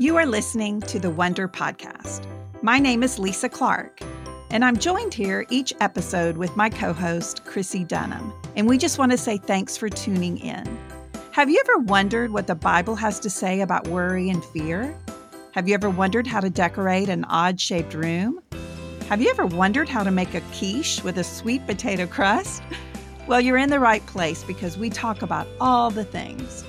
You 0.00 0.16
are 0.16 0.24
listening 0.24 0.80
to 0.80 0.98
the 0.98 1.10
Wonder 1.10 1.46
Podcast. 1.46 2.24
My 2.62 2.78
name 2.78 3.02
is 3.02 3.18
Lisa 3.18 3.50
Clark, 3.50 4.00
and 4.50 4.64
I'm 4.64 4.78
joined 4.78 5.12
here 5.12 5.44
each 5.50 5.74
episode 5.78 6.38
with 6.38 6.56
my 6.56 6.70
co 6.70 6.94
host, 6.94 7.44
Chrissie 7.44 7.84
Dunham. 7.84 8.32
And 8.56 8.66
we 8.66 8.78
just 8.78 8.98
want 8.98 9.12
to 9.12 9.18
say 9.18 9.36
thanks 9.36 9.76
for 9.76 9.90
tuning 9.90 10.38
in. 10.38 10.78
Have 11.32 11.50
you 11.50 11.62
ever 11.66 11.80
wondered 11.80 12.30
what 12.30 12.46
the 12.46 12.54
Bible 12.54 12.94
has 12.96 13.20
to 13.20 13.28
say 13.28 13.60
about 13.60 13.88
worry 13.88 14.30
and 14.30 14.42
fear? 14.42 14.98
Have 15.52 15.68
you 15.68 15.74
ever 15.74 15.90
wondered 15.90 16.26
how 16.26 16.40
to 16.40 16.48
decorate 16.48 17.10
an 17.10 17.24
odd 17.24 17.60
shaped 17.60 17.92
room? 17.92 18.40
Have 19.10 19.20
you 19.20 19.28
ever 19.28 19.44
wondered 19.44 19.90
how 19.90 20.02
to 20.02 20.10
make 20.10 20.32
a 20.32 20.40
quiche 20.56 21.04
with 21.04 21.18
a 21.18 21.24
sweet 21.24 21.66
potato 21.66 22.06
crust? 22.06 22.62
Well, 23.26 23.40
you're 23.40 23.58
in 23.58 23.70
the 23.70 23.78
right 23.78 24.04
place 24.06 24.42
because 24.42 24.76
we 24.76 24.90
talk 24.90 25.22
about 25.22 25.46
all 25.60 25.90
the 25.90 26.04
things. 26.04 26.64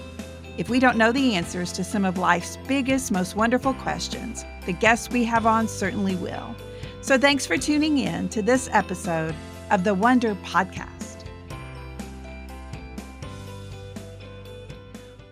If 0.61 0.70
we 0.70 0.79
don't 0.79 0.95
know 0.95 1.11
the 1.11 1.33
answers 1.33 1.71
to 1.71 1.83
some 1.83 2.05
of 2.05 2.20
life's 2.20 2.59
biggest, 2.67 3.11
most 3.11 3.35
wonderful 3.35 3.73
questions, 3.73 4.45
the 4.67 4.73
guests 4.73 5.09
we 5.09 5.23
have 5.23 5.47
on 5.47 5.67
certainly 5.67 6.15
will. 6.17 6.55
So 7.02 7.17
thanks 7.17 7.47
for 7.47 7.57
tuning 7.57 7.97
in 7.97 8.29
to 8.29 8.43
this 8.43 8.69
episode 8.71 9.33
of 9.71 9.83
the 9.83 9.95
Wonder 9.95 10.35
Podcast. 10.35 11.25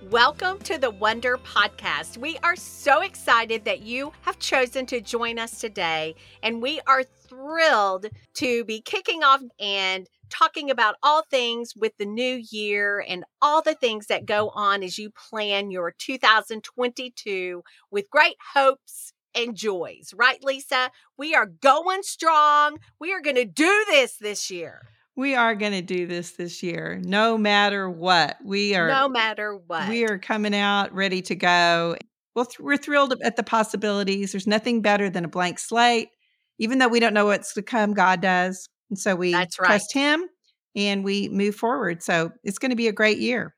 Welcome 0.09 0.57
to 0.61 0.79
the 0.79 0.89
Wonder 0.89 1.37
Podcast. 1.37 2.17
We 2.17 2.39
are 2.41 2.55
so 2.55 3.01
excited 3.01 3.65
that 3.65 3.81
you 3.81 4.11
have 4.21 4.39
chosen 4.39 4.87
to 4.87 4.99
join 4.99 5.37
us 5.37 5.59
today, 5.61 6.15
and 6.41 6.59
we 6.59 6.81
are 6.87 7.03
thrilled 7.03 8.07
to 8.34 8.63
be 8.65 8.81
kicking 8.81 9.23
off 9.23 9.43
and 9.59 10.09
talking 10.29 10.69
about 10.69 10.95
all 11.03 11.23
things 11.29 11.73
with 11.75 11.93
the 11.97 12.05
new 12.05 12.41
year 12.51 13.03
and 13.07 13.23
all 13.41 13.61
the 13.61 13.75
things 13.75 14.07
that 14.07 14.25
go 14.25 14.49
on 14.49 14.83
as 14.83 14.97
you 14.97 15.09
plan 15.11 15.71
your 15.71 15.93
2022 15.97 17.63
with 17.91 18.09
great 18.09 18.35
hopes 18.54 19.13
and 19.35 19.55
joys. 19.55 20.13
Right, 20.15 20.43
Lisa? 20.43 20.91
We 21.17 21.35
are 21.35 21.45
going 21.45 22.04
strong. 22.04 22.77
We 22.99 23.13
are 23.13 23.21
going 23.21 23.35
to 23.35 23.45
do 23.45 23.85
this 23.89 24.17
this 24.17 24.49
year. 24.49 24.81
We 25.15 25.35
are 25.35 25.54
going 25.54 25.73
to 25.73 25.81
do 25.81 26.07
this 26.07 26.32
this 26.32 26.63
year, 26.63 27.01
no 27.04 27.37
matter 27.37 27.89
what. 27.89 28.37
We 28.43 28.76
are 28.76 28.87
no 28.87 29.09
matter 29.09 29.54
what. 29.54 29.89
We 29.89 30.05
are 30.05 30.17
coming 30.17 30.55
out 30.55 30.93
ready 30.93 31.21
to 31.23 31.35
go. 31.35 31.98
Well, 32.35 32.45
th- 32.45 32.59
we're 32.59 32.77
thrilled 32.77 33.13
at 33.21 33.35
the 33.35 33.43
possibilities. 33.43 34.32
There's 34.32 34.48
nothing 34.48 34.82
better 34.82 35.09
than 35.09 35.26
a 35.26 35.29
blank 35.29 35.59
slate. 35.59 36.09
Even 36.57 36.77
though 36.77 36.87
we 36.87 37.01
don't 37.01 37.13
know 37.13 37.26
what's 37.26 37.54
to 37.55 37.61
come, 37.61 37.93
God 37.93 38.21
does. 38.21 38.70
And 38.90 38.98
so 38.98 39.15
we 39.15 39.32
That's 39.32 39.59
right. 39.59 39.68
trust 39.68 39.93
Him 39.93 40.26
and 40.76 41.04
we 41.04 41.29
move 41.29 41.55
forward. 41.55 42.04
So 42.04 42.32
it's 42.43 42.59
going 42.59 42.71
to 42.71 42.76
be 42.76 42.87
a 42.87 42.93
great 42.93 43.20
year. 43.20 43.55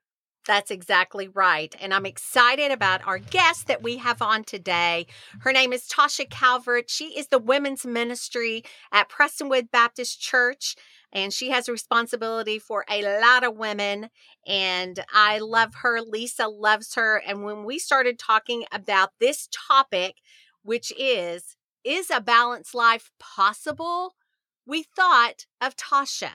That's 0.47 0.71
exactly 0.71 1.27
right. 1.27 1.75
And 1.79 1.93
I'm 1.93 2.07
excited 2.07 2.71
about 2.71 3.05
our 3.05 3.19
guest 3.19 3.67
that 3.67 3.83
we 3.83 3.97
have 3.97 4.23
on 4.23 4.43
today. 4.43 5.05
Her 5.41 5.53
name 5.53 5.71
is 5.71 5.87
Tasha 5.87 6.27
Calvert. 6.27 6.89
She 6.89 7.17
is 7.17 7.27
the 7.27 7.37
women's 7.37 7.85
ministry 7.85 8.63
at 8.91 9.07
Prestonwood 9.07 9.69
Baptist 9.71 10.19
Church 10.19 10.75
and 11.13 11.33
she 11.33 11.49
has 11.49 11.67
responsibility 11.67 12.57
for 12.57 12.85
a 12.89 13.19
lot 13.21 13.43
of 13.43 13.57
women 13.57 14.09
and 14.47 15.03
i 15.13 15.39
love 15.39 15.75
her 15.81 16.01
lisa 16.01 16.47
loves 16.47 16.95
her 16.95 17.21
and 17.27 17.43
when 17.43 17.63
we 17.63 17.77
started 17.77 18.17
talking 18.17 18.65
about 18.71 19.11
this 19.19 19.47
topic 19.51 20.15
which 20.63 20.91
is 20.97 21.57
is 21.83 22.09
a 22.09 22.21
balanced 22.21 22.73
life 22.75 23.11
possible 23.19 24.13
we 24.65 24.83
thought 24.83 25.45
of 25.59 25.75
tasha 25.75 26.31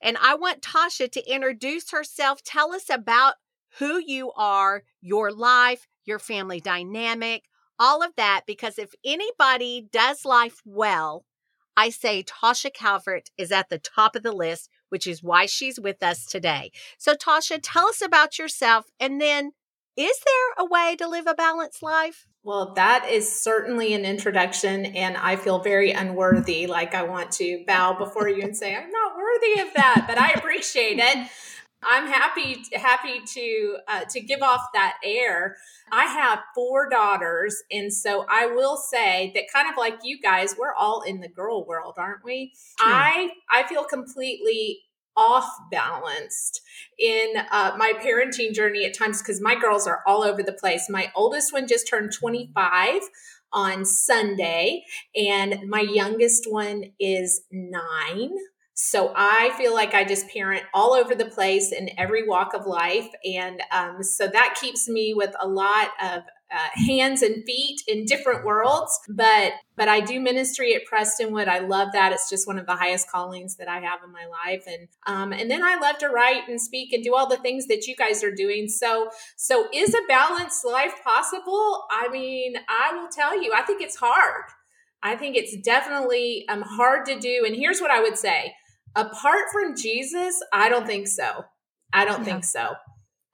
and 0.00 0.16
i 0.20 0.34
want 0.34 0.62
tasha 0.62 1.10
to 1.10 1.30
introduce 1.30 1.90
herself 1.90 2.42
tell 2.42 2.72
us 2.72 2.88
about 2.90 3.34
who 3.78 3.98
you 4.04 4.32
are 4.32 4.82
your 5.00 5.30
life 5.30 5.86
your 6.04 6.18
family 6.18 6.60
dynamic 6.60 7.44
all 7.78 8.02
of 8.02 8.14
that 8.16 8.42
because 8.46 8.78
if 8.78 8.94
anybody 9.04 9.86
does 9.92 10.24
life 10.24 10.60
well 10.64 11.24
I 11.80 11.90
say 11.90 12.24
Tasha 12.24 12.74
Calvert 12.74 13.30
is 13.38 13.52
at 13.52 13.68
the 13.68 13.78
top 13.78 14.16
of 14.16 14.24
the 14.24 14.32
list, 14.32 14.68
which 14.88 15.06
is 15.06 15.22
why 15.22 15.46
she's 15.46 15.78
with 15.78 16.02
us 16.02 16.26
today. 16.26 16.72
So, 16.98 17.14
Tasha, 17.14 17.60
tell 17.62 17.86
us 17.86 18.02
about 18.02 18.36
yourself 18.36 18.86
and 18.98 19.20
then 19.20 19.52
is 19.96 20.20
there 20.26 20.64
a 20.64 20.68
way 20.68 20.96
to 20.96 21.08
live 21.08 21.28
a 21.28 21.34
balanced 21.34 21.82
life? 21.82 22.26
Well, 22.48 22.72
that 22.76 23.10
is 23.10 23.30
certainly 23.30 23.92
an 23.92 24.06
introduction, 24.06 24.86
and 24.86 25.18
I 25.18 25.36
feel 25.36 25.58
very 25.58 25.90
unworthy. 25.90 26.66
Like 26.66 26.94
I 26.94 27.02
want 27.02 27.30
to 27.32 27.62
bow 27.66 27.92
before 27.98 28.26
you 28.26 28.40
and 28.40 28.56
say, 28.56 28.74
I'm 28.74 28.90
not 28.90 29.12
worthy 29.18 29.60
of 29.60 29.74
that, 29.74 30.06
but 30.08 30.16
I 30.16 30.30
appreciate 30.30 30.98
it. 30.98 31.28
I'm 31.82 32.06
happy 32.06 32.64
happy 32.72 33.20
to 33.34 33.76
uh, 33.86 34.04
to 34.12 34.20
give 34.20 34.40
off 34.40 34.62
that 34.72 34.96
air. 35.04 35.56
I 35.92 36.06
have 36.06 36.38
four 36.54 36.88
daughters, 36.88 37.62
and 37.70 37.92
so 37.92 38.24
I 38.30 38.46
will 38.46 38.78
say 38.78 39.30
that 39.34 39.44
kind 39.52 39.70
of 39.70 39.76
like 39.76 39.98
you 40.02 40.18
guys, 40.18 40.56
we're 40.58 40.74
all 40.74 41.02
in 41.02 41.20
the 41.20 41.28
girl 41.28 41.66
world, 41.66 41.96
aren't 41.98 42.24
we? 42.24 42.54
True. 42.78 42.90
I 42.90 43.28
I 43.52 43.64
feel 43.64 43.84
completely 43.84 44.80
off 45.18 45.50
balanced 45.70 46.62
in 46.98 47.34
uh, 47.50 47.72
my 47.76 47.92
parenting 48.00 48.54
journey 48.54 48.84
at 48.84 48.96
times 48.96 49.20
because 49.20 49.40
my 49.40 49.58
girls 49.58 49.86
are 49.86 50.00
all 50.06 50.22
over 50.22 50.42
the 50.42 50.52
place. 50.52 50.86
My 50.88 51.10
oldest 51.16 51.52
one 51.52 51.66
just 51.66 51.88
turned 51.88 52.12
25 52.12 53.00
on 53.52 53.84
Sunday, 53.84 54.84
and 55.16 55.68
my 55.68 55.80
youngest 55.80 56.44
one 56.48 56.92
is 57.00 57.42
nine. 57.50 58.30
So 58.80 59.12
I 59.16 59.50
feel 59.58 59.74
like 59.74 59.92
I 59.92 60.04
just 60.04 60.28
parent 60.28 60.62
all 60.72 60.94
over 60.94 61.12
the 61.12 61.24
place 61.24 61.72
in 61.72 61.90
every 61.98 62.28
walk 62.28 62.54
of 62.54 62.64
life. 62.64 63.08
And 63.24 63.60
um, 63.72 64.04
so 64.04 64.28
that 64.28 64.56
keeps 64.60 64.88
me 64.88 65.14
with 65.14 65.34
a 65.40 65.48
lot 65.48 65.88
of 66.00 66.22
uh, 66.52 66.68
hands 66.86 67.22
and 67.22 67.44
feet 67.44 67.82
in 67.88 68.04
different 68.04 68.44
worlds. 68.44 68.96
But 69.08 69.54
but 69.74 69.88
I 69.88 69.98
do 69.98 70.20
ministry 70.20 70.76
at 70.76 70.82
Prestonwood. 70.90 71.48
I 71.48 71.58
love 71.58 71.88
that. 71.92 72.12
It's 72.12 72.30
just 72.30 72.46
one 72.46 72.56
of 72.56 72.66
the 72.66 72.76
highest 72.76 73.10
callings 73.10 73.56
that 73.56 73.66
I 73.66 73.80
have 73.80 73.98
in 74.04 74.12
my 74.12 74.26
life. 74.26 74.62
And 74.68 74.86
um, 75.08 75.32
and 75.32 75.50
then 75.50 75.64
I 75.64 75.74
love 75.74 75.98
to 75.98 76.08
write 76.08 76.48
and 76.48 76.60
speak 76.60 76.92
and 76.92 77.02
do 77.02 77.16
all 77.16 77.28
the 77.28 77.36
things 77.38 77.66
that 77.66 77.88
you 77.88 77.96
guys 77.96 78.22
are 78.22 78.32
doing. 78.32 78.68
So 78.68 79.10
so 79.34 79.66
is 79.74 79.92
a 79.92 80.06
balanced 80.06 80.64
life 80.64 80.94
possible? 81.02 81.82
I 81.90 82.08
mean, 82.10 82.54
I 82.68 82.94
will 82.94 83.08
tell 83.08 83.42
you, 83.42 83.52
I 83.52 83.62
think 83.62 83.82
it's 83.82 83.96
hard. 83.96 84.44
I 85.02 85.16
think 85.16 85.36
it's 85.36 85.56
definitely 85.56 86.44
um, 86.48 86.62
hard 86.62 87.06
to 87.06 87.18
do. 87.18 87.42
And 87.44 87.56
here's 87.56 87.80
what 87.80 87.90
I 87.90 88.00
would 88.00 88.16
say 88.16 88.54
apart 88.98 89.44
from 89.52 89.76
Jesus, 89.76 90.42
I 90.52 90.68
don't 90.68 90.86
think 90.86 91.08
so. 91.08 91.44
I 91.92 92.04
don't 92.04 92.18
yeah. 92.18 92.24
think 92.24 92.44
so. 92.44 92.74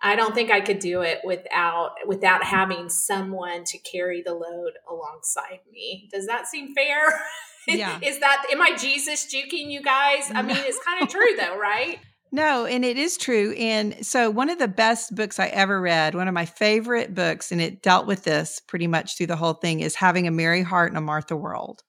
I 0.01 0.17
don't 0.17 0.35
think 0.35 0.51
I 0.51 0.61
could 0.61 0.81
do 0.81 1.01
it 1.01 1.21
without 1.25 1.95
without 2.07 2.45
having 2.45 2.91
someone 2.91 3.65
to 3.65 3.79
carry 3.79 4.23
the 4.23 4.35
load 4.35 4.73
alongside 4.89 5.61
me. 5.73 6.09
Does 6.13 6.27
that 6.27 6.47
seem 6.47 6.75
fair? 6.75 7.03
Yeah. 7.67 7.99
is 8.03 8.21
that 8.21 8.45
am 8.53 8.61
I 8.61 8.77
Jesus 8.77 9.25
juking 9.25 9.71
you 9.71 9.81
guys? 9.81 10.31
I 10.35 10.43
mean, 10.43 10.59
it's 10.59 10.79
kind 10.85 11.03
of 11.03 11.09
true 11.09 11.35
though, 11.35 11.59
right? 11.59 11.99
No, 12.31 12.67
and 12.67 12.85
it 12.85 12.99
is 12.99 13.17
true. 13.17 13.53
And 13.53 14.05
so, 14.05 14.29
one 14.29 14.51
of 14.51 14.59
the 14.59 14.67
best 14.67 15.15
books 15.15 15.39
I 15.39 15.47
ever 15.47 15.81
read, 15.81 16.17
one 16.17 16.27
of 16.27 16.35
my 16.35 16.47
favorite 16.47 17.15
books, 17.15 17.53
and 17.53 17.61
it 17.61 17.81
dealt 17.81 18.09
with 18.09 18.25
this 18.25 18.61
pretty 18.67 18.89
much 18.89 19.17
through 19.17 19.29
the 19.29 19.37
whole 19.37 19.55
thing, 19.55 19.79
is 19.79 19.95
Having 19.95 20.27
a 20.27 20.33
Mary 20.33 20.63
Heart 20.63 20.91
in 20.91 20.97
a 20.97 21.01
Martha 21.01 21.37
World. 21.37 21.85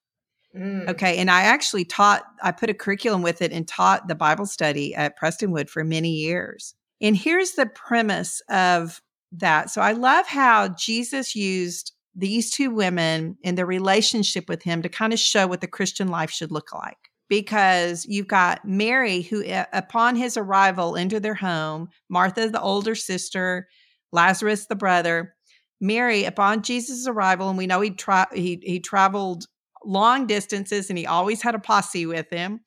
Mm. 0.56 0.90
Okay. 0.90 1.18
And 1.18 1.30
I 1.30 1.42
actually 1.42 1.86
taught, 1.86 2.24
I 2.42 2.52
put 2.52 2.70
a 2.70 2.74
curriculum 2.74 3.22
with 3.22 3.42
it 3.42 3.52
and 3.52 3.68
taught 3.68 4.08
the 4.08 4.16
Bible 4.16 4.46
study 4.46 4.96
at 4.96 5.20
Prestonwood 5.20 5.70
for 5.70 5.84
many 5.84 6.12
years. 6.12 6.76
And 7.02 7.16
here's 7.16 7.52
the 7.52 7.66
premise 7.66 8.42
of 8.50 9.02
that. 9.34 9.70
So 9.70 9.82
I 9.82 9.92
love 9.92 10.28
how 10.28 10.70
Jesus 10.70 11.36
used 11.36 11.92
these 12.16 12.52
two 12.52 12.72
women 12.72 13.38
and 13.44 13.58
their 13.58 13.66
relationship 13.66 14.48
with 14.48 14.64
him 14.64 14.82
to 14.82 14.90
kind 14.90 15.12
of 15.12 15.20
show 15.20 15.46
what 15.48 15.60
the 15.60 15.68
Christian 15.68 16.08
life 16.08 16.32
should 16.32 16.52
look 16.52 16.74
like. 16.74 16.98
Because 17.28 18.06
you've 18.06 18.28
got 18.28 18.64
Mary, 18.66 19.24
who 19.24 19.44
upon 19.74 20.16
his 20.16 20.38
arrival 20.38 20.96
into 20.96 21.20
their 21.20 21.34
home, 21.34 21.90
Martha, 22.08 22.50
the 22.50 22.62
older 22.62 22.94
sister, 22.94 23.68
Lazarus, 24.12 24.68
the 24.68 24.76
brother, 24.76 25.34
Mary, 25.82 26.24
upon 26.24 26.62
Jesus' 26.62 27.08
arrival, 27.08 27.50
and 27.50 27.58
we 27.58 27.68
know 27.68 27.82
he, 27.82 27.90
tra- 27.90 28.28
he, 28.32 28.62
he 28.64 28.80
traveled 28.80 29.48
long 29.86 30.28
distances 30.28 30.90
and 30.90 30.98
he 30.98 31.06
always 31.06 31.42
had 31.42 31.56
a 31.56 31.60
posse 31.60 32.06
with 32.06 32.30
him. 32.30 32.62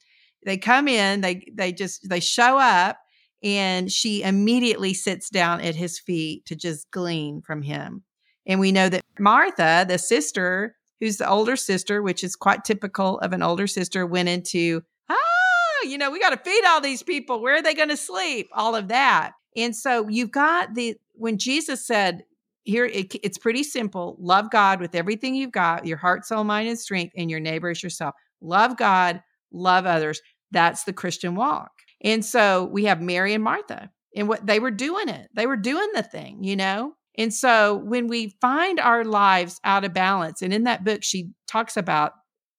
They 0.44 0.56
come 0.56 0.88
in, 0.88 1.20
they 1.20 1.47
they 1.53 1.73
just 1.73 2.09
they 2.09 2.20
show 2.20 2.59
up 2.59 2.99
and 3.43 3.91
she 3.91 4.23
immediately 4.23 4.94
sits 4.94 5.31
down 5.31 5.61
at 5.61 5.76
his 5.76 5.99
feet 5.99 6.47
to 6.47 6.56
just 6.56 6.91
glean 6.91 7.43
from 7.43 7.62
him. 7.62 8.03
And 8.47 8.61
we 8.61 8.73
know 8.73 8.88
that 8.88 9.03
Martha, 9.19 9.85
the 9.87 9.99
sister, 9.99 10.75
who's 11.00 11.19
the 11.19 11.29
older 11.29 11.56
sister, 11.56 12.03
which 12.03 12.25
is 12.25 12.35
quite 12.35 12.65
typical 12.65 13.19
of 13.21 13.32
an 13.32 13.43
older 13.43 13.67
sister, 13.67 14.06
went 14.06 14.29
into, 14.29 14.82
ah, 15.09 15.85
you 15.85 15.99
know, 15.99 16.11
we 16.11 16.19
got 16.19 16.31
to 16.31 16.50
feed 16.50 16.64
all 16.67 16.81
these 16.81 17.03
people. 17.03 17.43
Where 17.43 17.56
are 17.56 17.62
they 17.62 17.75
going 17.75 17.91
to 17.91 17.97
sleep? 17.97 18.49
All 18.53 18.75
of 18.75 18.88
that. 18.88 19.32
And 19.56 19.76
so 19.76 20.09
you've 20.09 20.31
got 20.31 20.75
the, 20.75 20.97
when 21.12 21.38
Jesus 21.38 21.87
said, 21.87 22.25
here 22.69 22.85
it, 22.85 23.15
it's 23.23 23.38
pretty 23.38 23.62
simple 23.62 24.17
love 24.20 24.50
god 24.50 24.81
with 24.81 24.94
everything 24.94 25.35
you've 25.35 25.53
got 25.53 25.87
your 25.87 25.97
heart 25.97 26.26
soul 26.26 26.44
mind 26.44 26.69
and 26.69 26.79
strength 26.79 27.12
and 27.17 27.31
your 27.31 27.41
neighbor 27.41 27.70
as 27.70 27.82
yourself. 27.82 28.15
Love 28.41 28.76
god 28.76 29.23
love 29.50 29.87
others. 29.87 30.20
That's 30.50 30.85
the 30.85 30.93
christian 30.93 31.35
walk. 31.35 31.70
And 32.03 32.25
so 32.25 32.65
we 32.65 32.85
have 32.85 33.00
mary 33.00 33.35
and 33.35 33.43
martha 33.43 33.91
and 34.15 34.29
what 34.29 34.47
they 34.47 34.61
were 34.61 34.70
doing 34.70 35.09
it. 35.09 35.29
They 35.35 35.47
were 35.47 35.56
doing 35.56 35.88
the 35.94 36.03
thing 36.03 36.44
you 36.44 36.56
know? 36.56 36.94
And 37.17 37.35
so 37.35 37.75
when 37.75 38.06
we 38.06 38.37
find 38.41 38.79
our 38.79 39.05
lives 39.05 39.61
out 39.64 39.85
of 39.85 39.93
balance, 39.93 40.41
and 40.41 40.55
in 40.55 40.62
that 40.64 40.85
book, 40.85 41.03
she 41.03 41.31
talks 41.49 41.76
about 41.76 42.12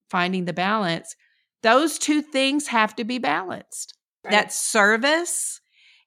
finding 0.10 0.44
the 0.44 0.54
balance, 0.54 1.16
those 1.64 1.98
two 1.98 2.22
things 2.22 2.68
have 2.68 2.94
to 2.98 3.06
be 3.06 3.20
balanced. 3.20 3.94
Right. 4.26 4.32
That 4.32 4.52
service 4.52 5.62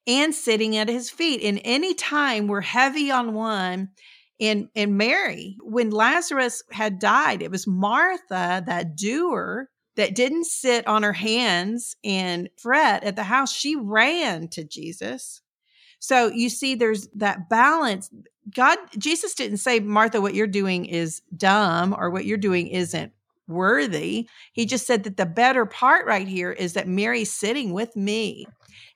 and 0.06 0.34
sitting 0.34 0.76
at 0.76 0.88
his 0.88 1.10
feet. 1.10 1.42
And 1.42 1.60
any 1.64 1.94
time 1.94 2.46
we're 2.46 2.60
heavy 2.60 3.10
on 3.10 3.34
one, 3.34 3.90
and 4.40 4.68
and 4.74 4.96
Mary, 4.96 5.56
when 5.62 5.90
Lazarus 5.90 6.62
had 6.72 6.98
died, 6.98 7.42
it 7.42 7.50
was 7.50 7.66
Martha, 7.66 8.62
that 8.66 8.96
doer, 8.96 9.68
that 9.96 10.14
didn't 10.14 10.46
sit 10.46 10.86
on 10.86 11.02
her 11.02 11.12
hands 11.12 11.96
and 12.02 12.48
fret 12.56 13.04
at 13.04 13.16
the 13.16 13.24
house. 13.24 13.52
She 13.54 13.76
ran 13.76 14.48
to 14.48 14.64
Jesus. 14.64 15.42
So 15.98 16.28
you 16.28 16.48
see, 16.48 16.74
there's 16.74 17.08
that 17.14 17.48
balance. 17.48 18.10
God, 18.52 18.78
Jesus 18.98 19.34
didn't 19.34 19.58
say, 19.58 19.78
Martha, 19.78 20.20
what 20.20 20.34
you're 20.34 20.48
doing 20.48 20.86
is 20.86 21.22
dumb 21.36 21.94
or 21.96 22.10
what 22.10 22.24
you're 22.24 22.38
doing 22.38 22.66
isn't 22.66 23.12
worthy. 23.46 24.26
He 24.52 24.66
just 24.66 24.86
said 24.86 25.04
that 25.04 25.16
the 25.16 25.26
better 25.26 25.66
part 25.66 26.06
right 26.06 26.26
here 26.26 26.50
is 26.50 26.72
that 26.72 26.88
Mary's 26.88 27.32
sitting 27.32 27.72
with 27.72 27.94
me. 27.94 28.46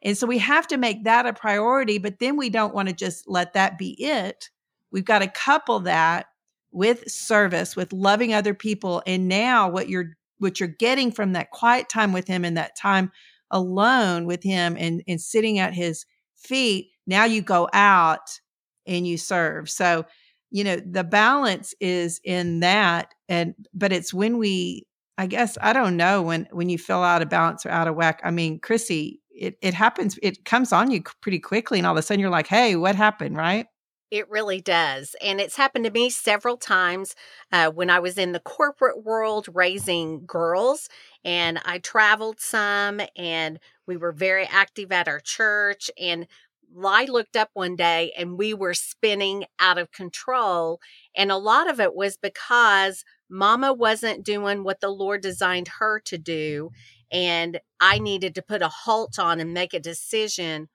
And 0.02 0.16
so 0.16 0.26
we 0.26 0.38
have 0.38 0.66
to 0.68 0.76
make 0.76 1.04
that 1.04 1.26
a 1.26 1.32
priority, 1.32 1.98
but 1.98 2.18
then 2.18 2.36
we 2.36 2.50
don't 2.50 2.74
want 2.74 2.88
to 2.88 2.94
just 2.94 3.28
let 3.28 3.54
that 3.54 3.78
be 3.78 3.90
it. 4.02 4.50
We've 4.90 5.04
got 5.04 5.20
to 5.20 5.28
couple 5.28 5.80
that 5.80 6.26
with 6.72 7.10
service, 7.10 7.76
with 7.76 7.92
loving 7.92 8.34
other 8.34 8.54
people. 8.54 9.02
And 9.06 9.28
now 9.28 9.68
what 9.68 9.88
you're 9.88 10.16
what 10.38 10.60
you're 10.60 10.68
getting 10.68 11.10
from 11.10 11.32
that 11.32 11.50
quiet 11.50 11.88
time 11.88 12.12
with 12.12 12.28
him 12.28 12.44
and 12.44 12.56
that 12.58 12.76
time 12.76 13.10
alone 13.50 14.26
with 14.26 14.42
him 14.42 14.76
and, 14.78 15.02
and 15.08 15.20
sitting 15.20 15.58
at 15.58 15.72
his 15.72 16.04
feet, 16.36 16.90
now 17.06 17.24
you 17.24 17.40
go 17.40 17.68
out 17.72 18.40
and 18.86 19.06
you 19.06 19.16
serve. 19.16 19.70
So, 19.70 20.04
you 20.50 20.62
know, 20.64 20.76
the 20.76 21.04
balance 21.04 21.74
is 21.80 22.20
in 22.22 22.60
that. 22.60 23.14
And 23.28 23.54
but 23.72 23.92
it's 23.92 24.12
when 24.12 24.38
we 24.38 24.86
I 25.18 25.26
guess 25.26 25.56
I 25.60 25.72
don't 25.72 25.96
know 25.96 26.22
when 26.22 26.46
when 26.52 26.68
you 26.68 26.78
feel 26.78 26.98
out 26.98 27.22
of 27.22 27.30
balance 27.30 27.64
or 27.64 27.70
out 27.70 27.88
of 27.88 27.96
whack. 27.96 28.20
I 28.22 28.30
mean, 28.30 28.58
Chrissie, 28.60 29.20
it 29.36 29.58
it 29.62 29.74
happens, 29.74 30.18
it 30.22 30.44
comes 30.44 30.72
on 30.72 30.90
you 30.90 31.02
pretty 31.20 31.38
quickly, 31.38 31.78
and 31.78 31.86
all 31.86 31.92
of 31.92 31.98
a 31.98 32.02
sudden 32.02 32.20
you're 32.20 32.30
like, 32.30 32.46
hey, 32.46 32.76
what 32.76 32.96
happened, 32.96 33.36
right? 33.36 33.66
It 34.10 34.30
really 34.30 34.60
does. 34.60 35.16
And 35.20 35.40
it's 35.40 35.56
happened 35.56 35.84
to 35.84 35.90
me 35.90 36.10
several 36.10 36.56
times 36.56 37.16
uh, 37.50 37.70
when 37.70 37.90
I 37.90 37.98
was 37.98 38.18
in 38.18 38.32
the 38.32 38.40
corporate 38.40 39.04
world 39.04 39.48
raising 39.52 40.24
girls. 40.24 40.88
And 41.24 41.60
I 41.64 41.78
traveled 41.78 42.38
some 42.38 43.00
and 43.16 43.58
we 43.86 43.96
were 43.96 44.12
very 44.12 44.44
active 44.44 44.92
at 44.92 45.08
our 45.08 45.18
church. 45.18 45.90
And 46.00 46.28
I 46.84 47.06
looked 47.06 47.36
up 47.36 47.50
one 47.54 47.74
day 47.74 48.12
and 48.16 48.38
we 48.38 48.54
were 48.54 48.74
spinning 48.74 49.46
out 49.58 49.78
of 49.78 49.90
control. 49.90 50.80
And 51.16 51.32
a 51.32 51.36
lot 51.36 51.68
of 51.68 51.80
it 51.80 51.94
was 51.94 52.16
because 52.16 53.04
mama 53.28 53.72
wasn't 53.72 54.24
doing 54.24 54.62
what 54.62 54.80
the 54.80 54.90
Lord 54.90 55.20
designed 55.20 55.68
her 55.80 55.98
to 56.04 56.16
do. 56.16 56.70
And 57.10 57.60
I 57.80 57.98
needed 57.98 58.34
to 58.34 58.42
put 58.42 58.62
a 58.62 58.68
halt 58.68 59.18
on 59.18 59.40
and 59.40 59.54
make 59.54 59.74
a 59.74 59.80
decision 59.80 60.68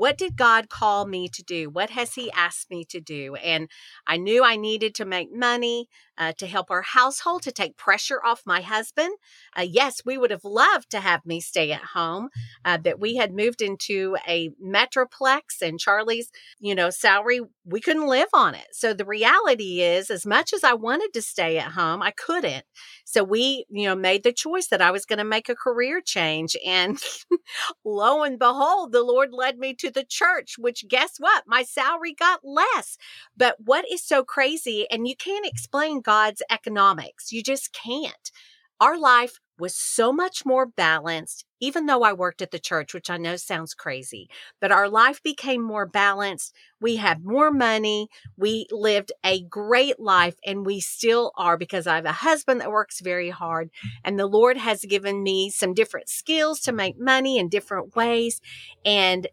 what 0.00 0.16
did 0.16 0.34
God 0.34 0.70
call 0.70 1.06
me 1.06 1.28
to 1.28 1.42
do? 1.42 1.68
What 1.68 1.90
has 1.90 2.14
He 2.14 2.32
asked 2.32 2.70
me 2.70 2.86
to 2.86 3.00
do? 3.02 3.34
And 3.34 3.68
I 4.06 4.16
knew 4.16 4.42
I 4.42 4.56
needed 4.56 4.94
to 4.94 5.04
make 5.04 5.30
money 5.30 5.88
uh, 6.20 6.32
to 6.34 6.46
help 6.46 6.70
our 6.70 6.82
household, 6.82 7.42
to 7.42 7.50
take 7.50 7.78
pressure 7.78 8.20
off 8.24 8.42
my 8.44 8.60
husband. 8.60 9.16
Uh, 9.58 9.62
yes, 9.62 10.02
we 10.04 10.18
would 10.18 10.30
have 10.30 10.44
loved 10.44 10.90
to 10.90 11.00
have 11.00 11.24
me 11.24 11.40
stay 11.40 11.72
at 11.72 11.80
home, 11.80 12.28
uh, 12.64 12.76
but 12.76 13.00
we 13.00 13.16
had 13.16 13.34
moved 13.34 13.62
into 13.62 14.16
a 14.28 14.50
metroplex 14.62 15.62
and 15.62 15.80
Charlie's, 15.80 16.30
you 16.60 16.74
know, 16.74 16.90
salary, 16.90 17.40
we 17.64 17.80
couldn't 17.80 18.06
live 18.06 18.28
on 18.34 18.54
it. 18.54 18.66
So 18.72 18.92
the 18.92 19.06
reality 19.06 19.80
is, 19.80 20.10
as 20.10 20.26
much 20.26 20.52
as 20.52 20.62
I 20.62 20.74
wanted 20.74 21.12
to 21.14 21.22
stay 21.22 21.56
at 21.56 21.72
home, 21.72 22.02
I 22.02 22.10
couldn't. 22.10 22.64
So 23.04 23.24
we, 23.24 23.64
you 23.70 23.86
know, 23.86 23.96
made 23.96 24.22
the 24.22 24.32
choice 24.32 24.68
that 24.68 24.82
I 24.82 24.90
was 24.90 25.06
going 25.06 25.18
to 25.18 25.24
make 25.24 25.48
a 25.48 25.56
career 25.56 26.00
change. 26.00 26.54
And 26.66 26.98
lo 27.84 28.22
and 28.22 28.38
behold, 28.38 28.92
the 28.92 29.02
Lord 29.02 29.32
led 29.32 29.58
me 29.58 29.74
to 29.74 29.90
the 29.90 30.04
church, 30.04 30.56
which 30.58 30.86
guess 30.86 31.16
what? 31.18 31.44
My 31.46 31.62
salary 31.62 32.12
got 32.12 32.40
less. 32.44 32.98
But 33.36 33.56
what 33.64 33.84
is 33.90 34.04
so 34.04 34.22
crazy, 34.22 34.86
and 34.90 35.08
you 35.08 35.16
can't 35.16 35.46
explain 35.46 36.02
God's 36.10 36.42
economics. 36.50 37.30
You 37.30 37.40
just 37.40 37.72
can't. 37.72 38.32
Our 38.80 38.98
life 38.98 39.38
was 39.60 39.76
so 39.76 40.12
much 40.12 40.44
more 40.44 40.66
balanced, 40.66 41.44
even 41.60 41.86
though 41.86 42.02
I 42.02 42.12
worked 42.12 42.42
at 42.42 42.50
the 42.50 42.58
church, 42.58 42.92
which 42.92 43.08
I 43.08 43.16
know 43.16 43.36
sounds 43.36 43.74
crazy, 43.74 44.28
but 44.60 44.72
our 44.72 44.88
life 44.88 45.22
became 45.22 45.62
more 45.62 45.86
balanced. 45.86 46.52
We 46.80 46.96
had 46.96 47.24
more 47.24 47.52
money. 47.52 48.08
We 48.36 48.66
lived 48.72 49.12
a 49.22 49.44
great 49.44 50.00
life, 50.00 50.34
and 50.44 50.66
we 50.66 50.80
still 50.80 51.30
are 51.36 51.56
because 51.56 51.86
I 51.86 51.94
have 51.94 52.06
a 52.06 52.12
husband 52.12 52.60
that 52.60 52.72
works 52.72 52.98
very 53.00 53.30
hard, 53.30 53.70
and 54.02 54.18
the 54.18 54.26
Lord 54.26 54.56
has 54.56 54.84
given 54.84 55.22
me 55.22 55.48
some 55.48 55.74
different 55.74 56.08
skills 56.08 56.58
to 56.62 56.72
make 56.72 56.98
money 56.98 57.38
in 57.38 57.48
different 57.48 57.94
ways. 57.94 58.40
And 58.84 59.28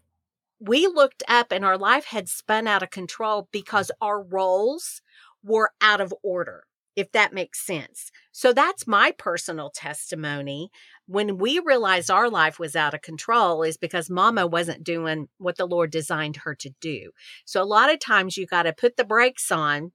we 0.60 0.86
looked 0.86 1.24
up, 1.26 1.50
and 1.50 1.64
our 1.64 1.76
life 1.76 2.04
had 2.04 2.28
spun 2.28 2.68
out 2.68 2.84
of 2.84 2.90
control 2.90 3.48
because 3.50 3.90
our 4.00 4.22
roles 4.22 5.02
were 5.42 5.72
out 5.80 6.00
of 6.00 6.14
order 6.22 6.67
if 6.98 7.12
that 7.12 7.32
makes 7.32 7.64
sense. 7.64 8.10
So 8.32 8.52
that's 8.52 8.88
my 8.88 9.12
personal 9.16 9.70
testimony. 9.70 10.72
When 11.06 11.38
we 11.38 11.60
realized 11.60 12.10
our 12.10 12.28
life 12.28 12.58
was 12.58 12.74
out 12.74 12.92
of 12.92 13.02
control, 13.02 13.62
is 13.62 13.76
because 13.76 14.10
mama 14.10 14.48
wasn't 14.48 14.82
doing 14.82 15.28
what 15.38 15.56
the 15.56 15.64
Lord 15.64 15.92
designed 15.92 16.38
her 16.38 16.56
to 16.56 16.70
do. 16.80 17.12
So 17.44 17.62
a 17.62 17.64
lot 17.64 17.92
of 17.92 18.00
times 18.00 18.36
you 18.36 18.46
got 18.46 18.64
to 18.64 18.72
put 18.72 18.96
the 18.96 19.04
brakes 19.04 19.52
on 19.52 19.92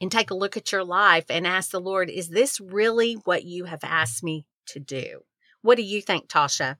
and 0.00 0.10
take 0.10 0.30
a 0.30 0.34
look 0.34 0.56
at 0.56 0.72
your 0.72 0.82
life 0.82 1.26
and 1.28 1.46
ask 1.46 1.70
the 1.70 1.78
Lord, 1.78 2.08
is 2.08 2.30
this 2.30 2.58
really 2.58 3.18
what 3.24 3.44
you 3.44 3.64
have 3.66 3.84
asked 3.84 4.24
me 4.24 4.46
to 4.68 4.80
do? 4.80 5.20
What 5.60 5.76
do 5.76 5.82
you 5.82 6.00
think, 6.00 6.28
Tasha? 6.28 6.78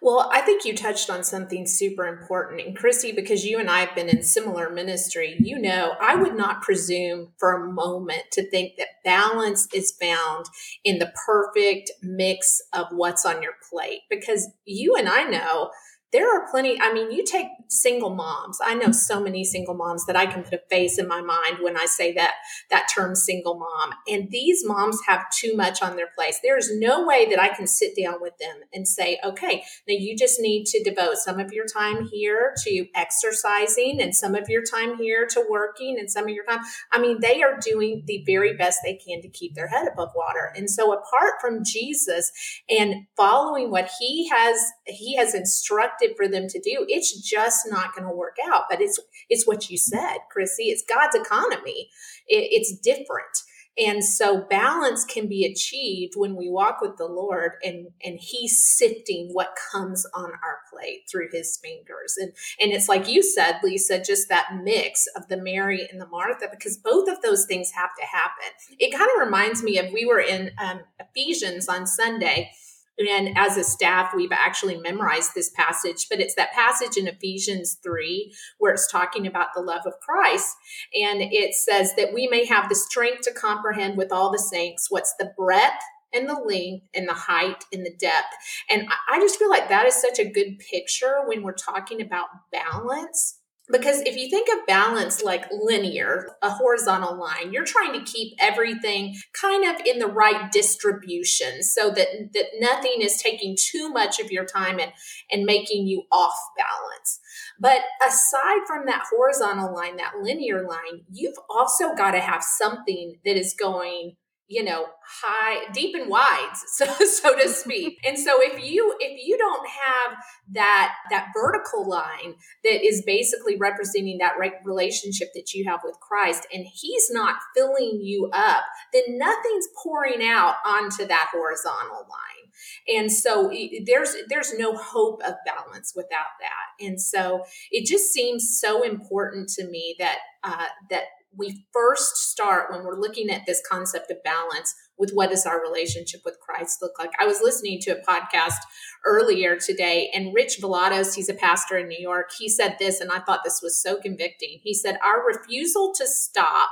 Well, 0.00 0.30
I 0.32 0.40
think 0.40 0.64
you 0.64 0.76
touched 0.76 1.10
on 1.10 1.24
something 1.24 1.66
super 1.66 2.06
important. 2.06 2.60
And 2.60 2.76
Chrissie, 2.76 3.12
because 3.12 3.44
you 3.44 3.58
and 3.58 3.68
I 3.68 3.80
have 3.80 3.94
been 3.94 4.08
in 4.08 4.22
similar 4.22 4.70
ministry, 4.70 5.36
you 5.38 5.58
know, 5.58 5.94
I 6.00 6.14
would 6.14 6.36
not 6.36 6.62
presume 6.62 7.32
for 7.38 7.52
a 7.54 7.72
moment 7.72 8.22
to 8.32 8.48
think 8.48 8.76
that 8.78 9.02
balance 9.04 9.68
is 9.74 9.96
found 10.00 10.46
in 10.84 10.98
the 10.98 11.12
perfect 11.26 11.90
mix 12.02 12.60
of 12.72 12.86
what's 12.90 13.26
on 13.26 13.42
your 13.42 13.54
plate. 13.70 14.00
Because 14.08 14.48
you 14.64 14.94
and 14.94 15.08
I 15.08 15.24
know 15.24 15.70
there 16.14 16.32
are 16.32 16.48
plenty. 16.48 16.80
I 16.80 16.92
mean, 16.92 17.10
you 17.10 17.24
take 17.24 17.48
single 17.68 18.14
moms. 18.14 18.60
I 18.64 18.74
know 18.74 18.92
so 18.92 19.20
many 19.20 19.42
single 19.42 19.74
moms 19.74 20.06
that 20.06 20.14
I 20.14 20.26
can 20.26 20.44
put 20.44 20.54
a 20.54 20.62
face 20.70 20.96
in 20.96 21.08
my 21.08 21.20
mind 21.20 21.58
when 21.60 21.76
I 21.76 21.86
say 21.86 22.12
that 22.12 22.34
that 22.70 22.88
term 22.94 23.16
single 23.16 23.58
mom. 23.58 23.90
And 24.06 24.30
these 24.30 24.64
moms 24.64 25.00
have 25.08 25.24
too 25.30 25.56
much 25.56 25.82
on 25.82 25.96
their 25.96 26.06
plate. 26.14 26.34
There 26.40 26.56
is 26.56 26.70
no 26.72 27.04
way 27.04 27.28
that 27.30 27.40
I 27.42 27.48
can 27.48 27.66
sit 27.66 27.94
down 28.00 28.20
with 28.20 28.38
them 28.38 28.58
and 28.72 28.86
say, 28.86 29.18
okay, 29.24 29.64
now 29.88 29.96
you 29.98 30.16
just 30.16 30.40
need 30.40 30.66
to 30.66 30.84
devote 30.84 31.16
some 31.16 31.40
of 31.40 31.52
your 31.52 31.66
time 31.66 32.06
here 32.06 32.54
to 32.62 32.86
exercising 32.94 34.00
and 34.00 34.14
some 34.14 34.36
of 34.36 34.48
your 34.48 34.62
time 34.62 34.96
here 34.96 35.26
to 35.30 35.44
working 35.50 35.98
and 35.98 36.08
some 36.08 36.24
of 36.24 36.30
your 36.30 36.44
time. 36.44 36.60
I 36.92 37.00
mean, 37.00 37.18
they 37.20 37.42
are 37.42 37.58
doing 37.60 38.04
the 38.06 38.22
very 38.24 38.56
best 38.56 38.78
they 38.84 38.94
can 38.94 39.20
to 39.22 39.28
keep 39.28 39.54
their 39.56 39.66
head 39.66 39.88
above 39.92 40.10
water. 40.14 40.52
And 40.54 40.70
so 40.70 40.92
apart 40.92 41.34
from 41.40 41.64
Jesus 41.64 42.30
and 42.70 43.06
following 43.16 43.72
what 43.72 43.90
he 43.98 44.28
has, 44.28 44.56
he 44.86 45.16
has 45.16 45.34
instructed 45.34 46.03
for 46.16 46.28
them 46.28 46.46
to 46.48 46.60
do, 46.60 46.84
it's 46.88 47.20
just 47.20 47.66
not 47.70 47.94
going 47.94 48.08
to 48.08 48.14
work 48.14 48.36
out. 48.46 48.64
But 48.68 48.80
it's 48.80 48.98
it's 49.28 49.46
what 49.46 49.70
you 49.70 49.78
said, 49.78 50.18
Chrissie. 50.30 50.64
It's 50.64 50.84
God's 50.88 51.16
economy. 51.16 51.88
It, 52.26 52.48
it's 52.50 52.76
different. 52.78 53.36
And 53.76 54.04
so 54.04 54.42
balance 54.48 55.04
can 55.04 55.28
be 55.28 55.44
achieved 55.44 56.12
when 56.16 56.36
we 56.36 56.48
walk 56.48 56.80
with 56.80 56.96
the 56.96 57.06
Lord 57.06 57.52
and 57.64 57.88
and 58.04 58.18
he's 58.20 58.64
sifting 58.64 59.30
what 59.32 59.58
comes 59.72 60.06
on 60.14 60.30
our 60.30 60.58
plate 60.72 61.02
through 61.10 61.28
his 61.32 61.58
fingers. 61.60 62.14
And 62.16 62.32
and 62.60 62.72
it's 62.72 62.88
like 62.88 63.08
you 63.08 63.22
said, 63.22 63.58
Lisa, 63.64 64.00
just 64.00 64.28
that 64.28 64.60
mix 64.62 65.06
of 65.16 65.26
the 65.28 65.36
Mary 65.36 65.88
and 65.90 66.00
the 66.00 66.06
Martha, 66.06 66.46
because 66.50 66.76
both 66.76 67.08
of 67.08 67.20
those 67.22 67.46
things 67.46 67.72
have 67.72 67.90
to 67.98 68.06
happen. 68.06 68.52
It 68.78 68.96
kind 68.96 69.10
of 69.16 69.24
reminds 69.24 69.62
me 69.62 69.78
of 69.78 69.92
we 69.92 70.06
were 70.06 70.20
in 70.20 70.52
um, 70.58 70.80
Ephesians 71.00 71.68
on 71.68 71.86
Sunday 71.86 72.52
and 72.98 73.36
as 73.36 73.56
a 73.56 73.64
staff, 73.64 74.12
we've 74.14 74.32
actually 74.32 74.76
memorized 74.76 75.34
this 75.34 75.50
passage, 75.50 76.06
but 76.08 76.20
it's 76.20 76.34
that 76.36 76.52
passage 76.52 76.96
in 76.96 77.08
Ephesians 77.08 77.78
3 77.82 78.32
where 78.58 78.72
it's 78.72 78.90
talking 78.90 79.26
about 79.26 79.48
the 79.54 79.60
love 79.60 79.82
of 79.86 79.98
Christ. 80.00 80.56
And 80.94 81.20
it 81.22 81.54
says 81.54 81.94
that 81.96 82.12
we 82.14 82.28
may 82.28 82.44
have 82.46 82.68
the 82.68 82.74
strength 82.74 83.22
to 83.22 83.32
comprehend 83.32 83.96
with 83.96 84.12
all 84.12 84.30
the 84.30 84.38
saints 84.38 84.86
what's 84.90 85.14
the 85.18 85.32
breadth 85.36 85.82
and 86.12 86.28
the 86.28 86.34
length 86.34 86.86
and 86.94 87.08
the 87.08 87.14
height 87.14 87.64
and 87.72 87.84
the 87.84 87.94
depth. 87.98 88.32
And 88.70 88.88
I 89.10 89.18
just 89.18 89.38
feel 89.38 89.50
like 89.50 89.68
that 89.68 89.86
is 89.86 90.00
such 90.00 90.20
a 90.20 90.30
good 90.30 90.58
picture 90.58 91.22
when 91.26 91.42
we're 91.42 91.52
talking 91.52 92.00
about 92.00 92.28
balance 92.52 93.40
because 93.70 94.00
if 94.02 94.16
you 94.16 94.28
think 94.28 94.48
of 94.52 94.66
balance 94.66 95.22
like 95.22 95.46
linear, 95.50 96.36
a 96.42 96.50
horizontal 96.50 97.18
line, 97.18 97.52
you're 97.52 97.64
trying 97.64 97.92
to 97.94 98.10
keep 98.10 98.36
everything 98.38 99.16
kind 99.32 99.64
of 99.64 99.86
in 99.86 99.98
the 99.98 100.06
right 100.06 100.52
distribution 100.52 101.62
so 101.62 101.90
that, 101.90 102.08
that 102.34 102.46
nothing 102.60 102.96
is 103.00 103.16
taking 103.16 103.56
too 103.58 103.88
much 103.88 104.20
of 104.20 104.30
your 104.30 104.44
time 104.44 104.78
and, 104.78 104.92
and 105.30 105.44
making 105.44 105.86
you 105.86 106.02
off 106.12 106.36
balance. 106.58 107.20
But 107.58 107.80
aside 108.06 108.66
from 108.66 108.84
that 108.86 109.06
horizontal 109.10 109.74
line, 109.74 109.96
that 109.96 110.18
linear 110.22 110.66
line, 110.66 111.04
you've 111.10 111.38
also 111.48 111.94
got 111.94 112.10
to 112.10 112.20
have 112.20 112.42
something 112.42 113.14
that 113.24 113.36
is 113.36 113.54
going 113.58 114.16
you 114.48 114.62
know 114.62 114.86
high 115.22 115.70
deep 115.72 115.94
and 115.94 116.08
wide 116.10 116.52
so 116.74 116.86
so 116.86 117.36
to 117.36 117.48
speak. 117.48 117.98
And 118.06 118.18
so 118.18 118.38
if 118.40 118.62
you 118.62 118.94
if 119.00 119.26
you 119.26 119.38
don't 119.38 119.66
have 119.66 120.18
that 120.52 120.94
that 121.10 121.28
vertical 121.34 121.88
line 121.88 122.34
that 122.62 122.84
is 122.84 123.02
basically 123.06 123.56
representing 123.56 124.18
that 124.18 124.34
right 124.38 124.54
relationship 124.64 125.28
that 125.34 125.54
you 125.54 125.64
have 125.68 125.80
with 125.82 125.98
Christ 126.00 126.46
and 126.52 126.66
he's 126.70 127.10
not 127.10 127.36
filling 127.56 128.00
you 128.02 128.30
up 128.32 128.64
then 128.92 129.18
nothing's 129.18 129.66
pouring 129.82 130.22
out 130.22 130.56
onto 130.64 131.06
that 131.06 131.28
horizontal 131.32 132.06
line. 132.08 132.96
And 132.96 133.10
so 133.10 133.50
there's 133.86 134.14
there's 134.28 134.54
no 134.56 134.76
hope 134.76 135.20
of 135.24 135.34
balance 135.44 135.92
without 135.96 136.34
that. 136.40 136.86
And 136.86 137.00
so 137.00 137.44
it 137.70 137.86
just 137.86 138.12
seems 138.12 138.58
so 138.60 138.82
important 138.82 139.48
to 139.50 139.66
me 139.66 139.96
that 139.98 140.18
uh, 140.42 140.66
that 140.90 141.04
we 141.36 141.64
first 141.72 142.16
start 142.16 142.70
when 142.70 142.84
we're 142.84 143.00
looking 143.00 143.30
at 143.30 143.46
this 143.46 143.62
concept 143.68 144.10
of 144.10 144.22
balance 144.22 144.74
with 144.98 145.10
what 145.12 145.30
does 145.30 145.46
our 145.46 145.60
relationship 145.60 146.20
with 146.24 146.38
Christ 146.40 146.78
look 146.80 146.98
like. 146.98 147.10
I 147.20 147.26
was 147.26 147.40
listening 147.42 147.80
to 147.82 147.98
a 147.98 148.04
podcast 148.04 148.58
earlier 149.04 149.56
today, 149.56 150.10
and 150.14 150.34
Rich 150.34 150.58
Villodas, 150.60 151.14
he's 151.14 151.28
a 151.28 151.34
pastor 151.34 151.78
in 151.78 151.88
New 151.88 151.98
York, 152.00 152.30
he 152.38 152.48
said 152.48 152.76
this, 152.78 153.00
and 153.00 153.10
I 153.10 153.20
thought 153.20 153.40
this 153.44 153.60
was 153.62 153.80
so 153.80 154.00
convicting. 154.00 154.60
He 154.62 154.74
said, 154.74 154.98
Our 155.04 155.26
refusal 155.26 155.92
to 155.96 156.06
stop 156.06 156.70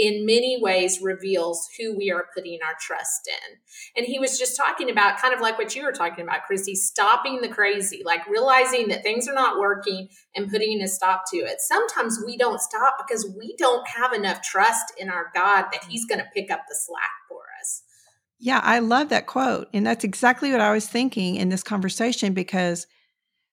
in 0.00 0.24
many 0.24 0.58
ways 0.58 1.02
reveals 1.02 1.68
who 1.78 1.94
we 1.94 2.10
are 2.10 2.28
putting 2.34 2.58
our 2.66 2.74
trust 2.80 3.28
in. 3.28 3.58
And 3.94 4.06
he 4.06 4.18
was 4.18 4.38
just 4.38 4.56
talking 4.56 4.88
about 4.90 5.18
kind 5.18 5.34
of 5.34 5.42
like 5.42 5.58
what 5.58 5.76
you 5.76 5.84
were 5.84 5.92
talking 5.92 6.24
about, 6.24 6.44
Chrissie, 6.46 6.74
stopping 6.74 7.42
the 7.42 7.48
crazy, 7.48 8.00
like 8.02 8.26
realizing 8.26 8.88
that 8.88 9.02
things 9.02 9.28
are 9.28 9.34
not 9.34 9.60
working 9.60 10.08
and 10.34 10.50
putting 10.50 10.80
a 10.80 10.88
stop 10.88 11.24
to 11.32 11.36
it. 11.36 11.60
Sometimes 11.60 12.22
we 12.24 12.38
don't 12.38 12.62
stop 12.62 12.96
because 13.06 13.30
we 13.38 13.54
don't 13.58 13.86
have 13.88 14.14
enough 14.14 14.40
trust 14.40 14.94
in 14.96 15.10
our 15.10 15.30
God 15.34 15.66
that 15.70 15.84
he's 15.86 16.06
going 16.06 16.20
to 16.20 16.26
pick 16.32 16.50
up 16.50 16.62
the 16.66 16.74
slack 16.74 17.10
for 17.28 17.42
us. 17.60 17.82
Yeah, 18.38 18.62
I 18.64 18.78
love 18.78 19.10
that 19.10 19.26
quote. 19.26 19.68
And 19.74 19.86
that's 19.86 20.02
exactly 20.02 20.50
what 20.50 20.62
I 20.62 20.72
was 20.72 20.88
thinking 20.88 21.36
in 21.36 21.50
this 21.50 21.62
conversation 21.62 22.32
because 22.32 22.86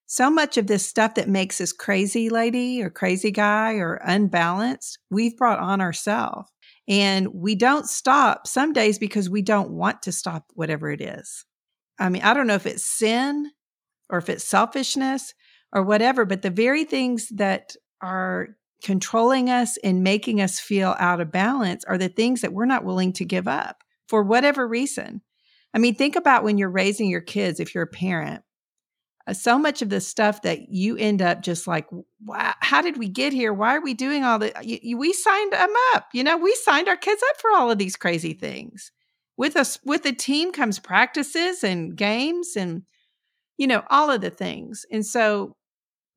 so 0.08 0.32
much 0.32 0.58
of 0.58 0.68
this 0.68 0.88
stuff 0.88 1.16
that 1.16 1.28
makes 1.28 1.60
us 1.60 1.74
crazy 1.74 2.30
lady 2.30 2.82
or 2.82 2.90
crazy 2.90 3.30
guy 3.30 3.74
or 3.74 3.96
unbalanced, 3.96 5.00
we've 5.12 5.36
brought 5.36 5.60
on 5.60 5.82
ourselves. 5.82 6.50
And 6.88 7.28
we 7.34 7.56
don't 7.56 7.86
stop 7.86 8.48
some 8.48 8.72
days 8.72 8.98
because 8.98 9.30
we 9.30 9.42
don't 9.42 9.72
want 9.72 10.04
to 10.04 10.14
stop 10.14 10.46
whatever 10.54 10.90
it 10.90 11.02
is. 11.02 11.44
I 12.00 12.08
mean, 12.08 12.22
I 12.22 12.34
don't 12.34 12.48
know 12.48 12.56
if 12.56 12.66
it's 12.66 12.86
sin 12.86 13.52
or 14.10 14.20
if 14.20 14.30
it's 14.30 14.46
selfishness 14.46 15.34
or 15.74 15.84
whatever, 15.84 16.24
but 16.24 16.42
the 16.42 16.50
very 16.50 16.86
things 16.86 17.28
that 17.36 17.76
are 18.02 18.56
controlling 18.82 19.50
us 19.50 19.76
and 19.84 20.04
making 20.04 20.40
us 20.40 20.60
feel 20.60 20.96
out 21.00 21.20
of 21.20 21.32
balance 21.32 21.84
are 21.86 21.98
the 21.98 22.08
things 22.08 22.42
that 22.42 22.54
we're 22.54 22.66
not 22.66 22.86
willing 22.86 23.12
to 23.12 23.26
give 23.26 23.48
up 23.48 23.84
for 24.08 24.24
whatever 24.24 24.66
reason. 24.66 25.22
I 25.74 25.80
mean, 25.80 25.96
think 25.96 26.16
about 26.16 26.46
when 26.46 26.58
you're 26.58 26.70
raising 26.70 27.10
your 27.10 27.22
kids, 27.22 27.60
if 27.60 27.76
you're 27.76 27.84
a 27.84 27.88
parent, 27.88 28.44
Uh, 29.28 29.34
so 29.34 29.60
much 29.60 29.82
of 29.82 29.90
the 29.90 30.00
stuff 30.00 30.42
that 30.44 30.70
you 30.70 30.96
end 30.98 31.22
up 31.22 31.42
just 31.42 31.68
like, 31.68 31.88
wow, 32.26 32.54
how 32.62 32.82
did 32.82 32.98
we 32.98 33.10
get 33.10 33.34
here? 33.34 33.54
Why 33.54 33.76
are 33.76 33.82
we 33.82 33.94
doing 33.94 34.24
all 34.24 34.40
that? 34.40 34.58
Uh, 34.58 34.98
we 34.98 35.14
signed 35.14 35.54
them 35.54 35.74
up. 35.94 36.08
You 36.14 36.24
know, 36.24 36.38
we 36.38 36.56
signed 36.64 36.88
our 36.88 36.96
kids 36.96 37.22
up 37.30 37.42
for 37.42 37.52
all 37.52 37.70
of 37.70 37.78
these 37.78 37.96
crazy 37.96 38.34
things. 38.34 38.92
With 39.36 39.56
us, 39.56 39.78
with 39.84 40.04
the 40.04 40.14
team 40.14 40.52
comes 40.52 40.80
practices 40.80 41.64
and 41.64 41.96
games 41.96 42.56
and, 42.56 42.84
you 43.58 43.68
know, 43.68 43.84
all 43.90 44.10
of 44.10 44.22
the 44.22 44.32
things. 44.32 44.86
And 44.92 45.06
so 45.06 45.56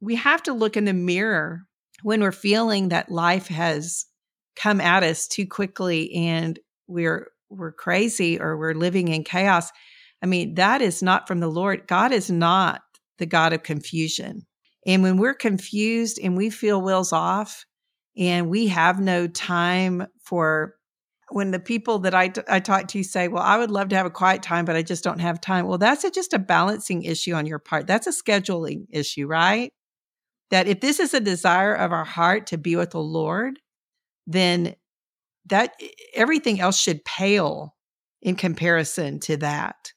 we 0.01 0.15
have 0.15 0.43
to 0.45 0.55
look 0.55 0.77
in 0.77 0.85
the 0.85 0.95
mirror 0.95 1.67
when 2.03 2.23
we're 2.23 2.33
feeling 2.33 2.89
that 2.89 3.11
life 3.11 3.49
has 3.49 4.07
come 4.57 4.81
at 4.81 5.03
us 5.03 5.27
too 5.27 5.47
quickly 5.47 6.13
and 6.15 6.59
we're 6.87 7.29
we're 7.51 7.73
crazy 7.73 8.41
or 8.41 8.57
we're 8.57 8.75
living 8.75 9.09
in 9.09 9.25
chaos. 9.25 9.71
I 10.23 10.27
mean, 10.27 10.55
that 10.55 10.81
is 10.83 11.03
not 11.03 11.27
from 11.27 11.41
the 11.41 11.49
Lord. 11.49 11.87
God 11.87 12.13
is 12.13 12.31
not 12.31 12.83
the 13.21 13.27
God 13.27 13.53
of 13.53 13.63
confusion. 13.63 14.47
And 14.87 15.03
when 15.03 15.17
we're 15.17 15.35
confused 15.35 16.19
and 16.21 16.37
we 16.37 16.51
feel 16.51 16.83
wills 16.83 17.13
off 17.13 17.65
and 18.17 18.51
we 18.51 18.67
have 18.67 18.99
no 18.99 19.29
time 19.29 20.07
for 20.25 20.75
when 21.31 21.53
the 21.53 21.61
people 21.61 22.01
that 22.01 22.15
I, 22.15 22.29
t- 22.29 22.41
I 22.49 22.59
talk 22.59 22.89
to 22.89 23.05
say, 23.05 23.29
well, 23.29 23.43
I 23.43 23.57
would 23.57 23.71
love 23.71 23.91
to 23.91 23.97
have 23.97 24.07
a 24.07 24.11
quiet 24.11 24.43
time, 24.43 24.65
but 24.65 24.75
I 24.75 24.83
just 24.83 25.05
don't 25.05 25.21
have 25.21 25.41
time. 25.41 25.67
Well, 25.69 25.79
that's 25.79 26.03
a, 26.03 26.11
just 26.11 26.33
a 26.33 26.41
balancing 26.41 27.05
issue 27.05 27.35
on 27.35 27.47
your 27.47 27.61
part. 27.61 27.87
That's 27.87 28.09
a 28.09 28.11
scheduling 28.11 28.87
issue, 28.91 29.29
right? 29.29 29.73
That 30.51 30.67
if 30.67 30.81
this 30.81 30.99
is 30.99 31.15
a 31.15 31.21
desire 31.21 31.75
of 31.75 31.93
our 31.93 32.05
heart 32.05 32.49
to 32.49 32.59
be 32.59 32.75
with 32.75 32.91
the 32.91 33.01
Lord, 33.01 33.61
then 34.27 34.75
that 35.47 35.75
everything 36.15 36.61
else 36.61 36.81
should 36.81 37.05
pale 37.05 37.77
in 38.21 38.35
comparison 38.35 39.21
to 39.21 39.37
that. 39.37 39.93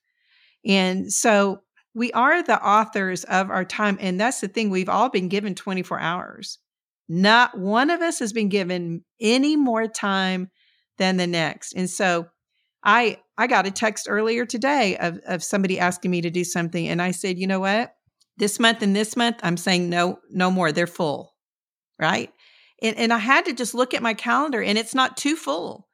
And 0.65 1.11
so 1.11 1.62
we 1.93 2.11
are 2.13 2.41
the 2.41 2.63
authors 2.65 3.23
of 3.25 3.49
our 3.49 3.65
time. 3.65 3.97
And 3.99 4.19
that's 4.19 4.41
the 4.41 4.47
thing, 4.47 4.69
we've 4.69 4.89
all 4.89 5.09
been 5.09 5.29
given 5.29 5.55
24 5.55 5.99
hours. 5.99 6.59
Not 7.07 7.57
one 7.57 7.89
of 7.89 8.01
us 8.01 8.19
has 8.19 8.33
been 8.33 8.49
given 8.49 9.03
any 9.19 9.55
more 9.55 9.87
time 9.87 10.49
than 10.97 11.17
the 11.17 11.27
next. 11.27 11.73
And 11.73 11.89
so 11.89 12.27
I 12.83 13.19
I 13.37 13.47
got 13.47 13.65
a 13.65 13.71
text 13.71 14.07
earlier 14.09 14.45
today 14.45 14.97
of, 14.97 15.19
of 15.25 15.43
somebody 15.43 15.79
asking 15.79 16.11
me 16.11 16.21
to 16.21 16.29
do 16.29 16.43
something. 16.43 16.87
And 16.87 17.01
I 17.01 17.11
said, 17.11 17.39
you 17.39 17.47
know 17.47 17.59
what? 17.59 17.93
This 18.37 18.59
month 18.59 18.81
and 18.81 18.95
this 18.95 19.15
month, 19.15 19.39
I'm 19.43 19.57
saying 19.57 19.89
no, 19.89 20.19
no 20.29 20.51
more. 20.51 20.71
They're 20.71 20.87
full. 20.87 21.33
Right. 21.99 22.31
And, 22.81 22.97
and 22.97 23.13
I 23.13 23.17
had 23.17 23.45
to 23.45 23.53
just 23.53 23.73
look 23.73 23.93
at 23.93 24.03
my 24.03 24.13
calendar 24.13 24.61
and 24.61 24.77
it's 24.77 24.93
not 24.93 25.17
too 25.17 25.35
full, 25.35 25.87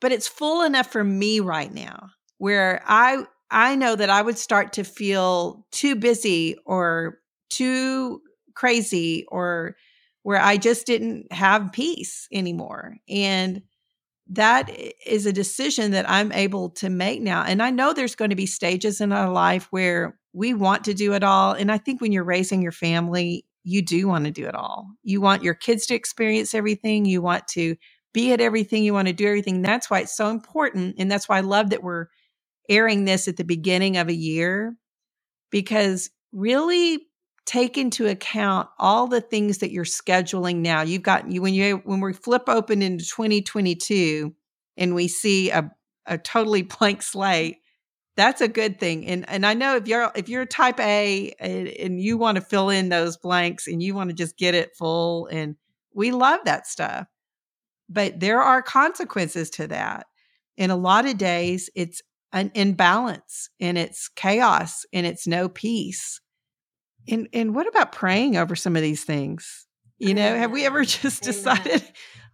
but 0.00 0.12
it's 0.12 0.28
full 0.28 0.62
enough 0.62 0.90
for 0.90 1.04
me 1.04 1.40
right 1.40 1.72
now 1.72 2.10
where 2.38 2.82
I 2.86 3.24
I 3.50 3.76
know 3.76 3.96
that 3.96 4.10
I 4.10 4.22
would 4.22 4.38
start 4.38 4.74
to 4.74 4.84
feel 4.84 5.66
too 5.72 5.96
busy 5.96 6.56
or 6.66 7.18
too 7.50 8.20
crazy 8.54 9.24
or 9.28 9.76
where 10.22 10.40
I 10.40 10.56
just 10.56 10.86
didn't 10.86 11.32
have 11.32 11.72
peace 11.72 12.28
anymore. 12.32 12.96
And 13.08 13.62
that 14.28 14.70
is 15.06 15.26
a 15.26 15.32
decision 15.32 15.92
that 15.92 16.08
I'm 16.10 16.32
able 16.32 16.70
to 16.70 16.90
make 16.90 17.22
now. 17.22 17.44
And 17.44 17.62
I 17.62 17.70
know 17.70 17.92
there's 17.92 18.16
going 18.16 18.30
to 18.30 18.36
be 18.36 18.46
stages 18.46 19.00
in 19.00 19.12
our 19.12 19.30
life 19.30 19.68
where 19.70 20.18
we 20.32 20.52
want 20.52 20.84
to 20.84 20.94
do 20.94 21.12
it 21.14 21.22
all. 21.22 21.52
And 21.52 21.70
I 21.70 21.78
think 21.78 22.00
when 22.00 22.12
you're 22.12 22.24
raising 22.24 22.60
your 22.60 22.72
family, 22.72 23.44
you 23.62 23.82
do 23.82 24.08
want 24.08 24.24
to 24.24 24.30
do 24.30 24.46
it 24.46 24.54
all. 24.54 24.88
You 25.02 25.20
want 25.20 25.42
your 25.44 25.54
kids 25.54 25.86
to 25.86 25.94
experience 25.94 26.54
everything. 26.54 27.04
You 27.04 27.22
want 27.22 27.46
to 27.48 27.76
be 28.12 28.32
at 28.32 28.40
everything. 28.40 28.82
You 28.82 28.94
want 28.94 29.08
to 29.08 29.14
do 29.14 29.26
everything. 29.26 29.62
That's 29.62 29.90
why 29.90 30.00
it's 30.00 30.16
so 30.16 30.30
important. 30.30 30.96
And 30.98 31.10
that's 31.10 31.28
why 31.28 31.38
I 31.38 31.42
love 31.42 31.70
that 31.70 31.82
we're 31.82 32.06
airing 32.68 33.04
this 33.04 33.28
at 33.28 33.36
the 33.36 33.44
beginning 33.44 33.96
of 33.96 34.08
a 34.08 34.14
year 34.14 34.76
because 35.50 36.10
really 36.32 37.06
take 37.46 37.78
into 37.78 38.06
account 38.06 38.68
all 38.78 39.06
the 39.06 39.20
things 39.20 39.58
that 39.58 39.70
you're 39.70 39.84
scheduling 39.84 40.56
now. 40.56 40.82
You've 40.82 41.02
got 41.02 41.30
you 41.30 41.40
when 41.40 41.54
you 41.54 41.76
when 41.84 42.00
we 42.00 42.12
flip 42.12 42.42
open 42.48 42.82
into 42.82 43.04
2022 43.04 44.34
and 44.76 44.94
we 44.94 45.08
see 45.08 45.50
a 45.50 45.70
a 46.06 46.18
totally 46.18 46.62
blank 46.78 47.02
slate, 47.02 47.58
that's 48.16 48.40
a 48.40 48.48
good 48.48 48.78
thing. 48.78 49.06
And 49.06 49.28
and 49.28 49.46
I 49.46 49.54
know 49.54 49.76
if 49.76 49.86
you're 49.86 50.10
if 50.14 50.28
you're 50.28 50.46
type 50.46 50.80
A 50.80 51.34
and, 51.38 51.68
and 51.68 52.00
you 52.00 52.18
want 52.18 52.36
to 52.36 52.42
fill 52.42 52.68
in 52.68 52.88
those 52.88 53.16
blanks 53.16 53.66
and 53.66 53.82
you 53.82 53.94
want 53.94 54.10
to 54.10 54.14
just 54.14 54.36
get 54.36 54.54
it 54.54 54.76
full 54.76 55.26
and 55.26 55.56
we 55.94 56.10
love 56.10 56.40
that 56.44 56.66
stuff. 56.66 57.06
But 57.88 58.20
there 58.20 58.42
are 58.42 58.60
consequences 58.60 59.48
to 59.50 59.68
that. 59.68 60.06
In 60.56 60.70
a 60.70 60.76
lot 60.76 61.06
of 61.06 61.18
days, 61.18 61.70
it's 61.74 62.02
an 62.36 62.50
imbalance 62.54 63.48
and 63.58 63.78
it's 63.78 64.08
chaos 64.08 64.84
and 64.92 65.06
it's 65.06 65.26
no 65.26 65.48
peace. 65.48 66.20
And 67.08 67.28
and 67.32 67.54
what 67.54 67.66
about 67.66 67.92
praying 67.92 68.36
over 68.36 68.54
some 68.54 68.76
of 68.76 68.82
these 68.82 69.04
things? 69.04 69.66
You 69.98 70.12
know, 70.12 70.36
have 70.36 70.50
we 70.50 70.66
ever 70.66 70.84
just 70.84 71.22
decided 71.22 71.82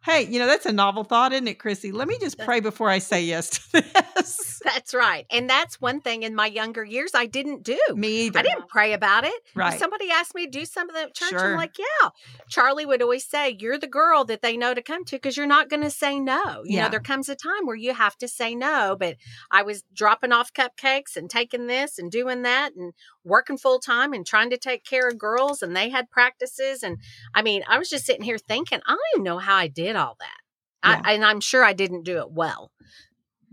Hey, 0.04 0.22
you 0.26 0.38
know, 0.40 0.46
that's 0.46 0.66
a 0.66 0.72
novel 0.72 1.04
thought, 1.04 1.32
isn't 1.32 1.46
it, 1.46 1.60
Chrissie? 1.60 1.92
Let 1.92 2.08
me 2.08 2.16
just 2.20 2.38
pray 2.38 2.58
before 2.58 2.88
I 2.90 2.98
say 2.98 3.22
yes 3.22 3.50
to 3.50 3.82
this. 4.16 4.60
That's 4.64 4.94
right. 4.94 5.26
And 5.32 5.50
that's 5.50 5.80
one 5.80 6.00
thing 6.00 6.22
in 6.22 6.36
my 6.36 6.46
younger 6.46 6.84
years 6.84 7.10
I 7.16 7.26
didn't 7.26 7.64
do. 7.64 7.76
Me 7.96 8.26
either. 8.26 8.38
I 8.38 8.42
didn't 8.42 8.68
pray 8.68 8.92
about 8.92 9.24
it. 9.24 9.34
Right. 9.56 9.72
If 9.72 9.80
somebody 9.80 10.08
asked 10.12 10.36
me 10.36 10.44
to 10.44 10.50
do 10.52 10.64
something 10.64 10.96
at 10.96 11.14
church, 11.14 11.30
Sure. 11.30 11.50
I'm 11.50 11.56
like, 11.56 11.76
yeah. 11.80 12.10
Charlie 12.48 12.86
would 12.86 13.02
always 13.02 13.24
say, 13.28 13.56
You're 13.58 13.76
the 13.78 13.88
girl 13.88 14.24
that 14.26 14.40
they 14.40 14.56
know 14.56 14.72
to 14.72 14.80
come 14.80 15.04
to 15.06 15.16
because 15.16 15.36
you're 15.36 15.46
not 15.48 15.68
going 15.68 15.82
to 15.82 15.90
say 15.90 16.20
no. 16.20 16.62
You 16.64 16.76
Yeah. 16.76 16.84
know, 16.84 16.90
there 16.90 17.00
comes 17.00 17.28
a 17.28 17.34
time 17.34 17.66
where 17.66 17.74
you 17.74 17.92
have 17.92 18.16
to 18.18 18.28
say 18.28 18.54
no. 18.54 18.96
But 18.96 19.16
I 19.50 19.62
was 19.62 19.82
dropping 19.92 20.30
off 20.30 20.52
cupcakes 20.52 21.16
and 21.16 21.28
taking 21.28 21.66
this 21.66 21.98
and 21.98 22.08
doing 22.08 22.42
that 22.42 22.76
and 22.76 22.92
working 23.24 23.58
full 23.58 23.80
time 23.80 24.12
and 24.12 24.24
trying 24.24 24.50
to 24.50 24.58
take 24.58 24.84
care 24.84 25.08
of 25.08 25.18
girls. 25.18 25.60
And 25.62 25.74
they 25.74 25.90
had 25.90 26.08
practices. 26.08 26.84
And 26.84 26.98
I 27.34 27.42
mean, 27.42 27.64
I 27.68 27.78
was 27.78 27.90
just 27.90 28.06
sitting 28.06 28.22
here 28.22 28.38
thinking, 28.38 28.78
I 28.86 28.92
don't 28.92 29.00
even 29.16 29.24
know 29.24 29.38
how 29.38 29.56
I 29.56 29.66
did 29.66 29.91
all 29.96 30.16
that. 30.20 30.38
Yeah. 30.84 31.00
I, 31.04 31.12
and 31.14 31.24
I'm 31.24 31.40
sure 31.40 31.64
I 31.64 31.72
didn't 31.72 32.04
do 32.04 32.18
it 32.18 32.30
well. 32.30 32.72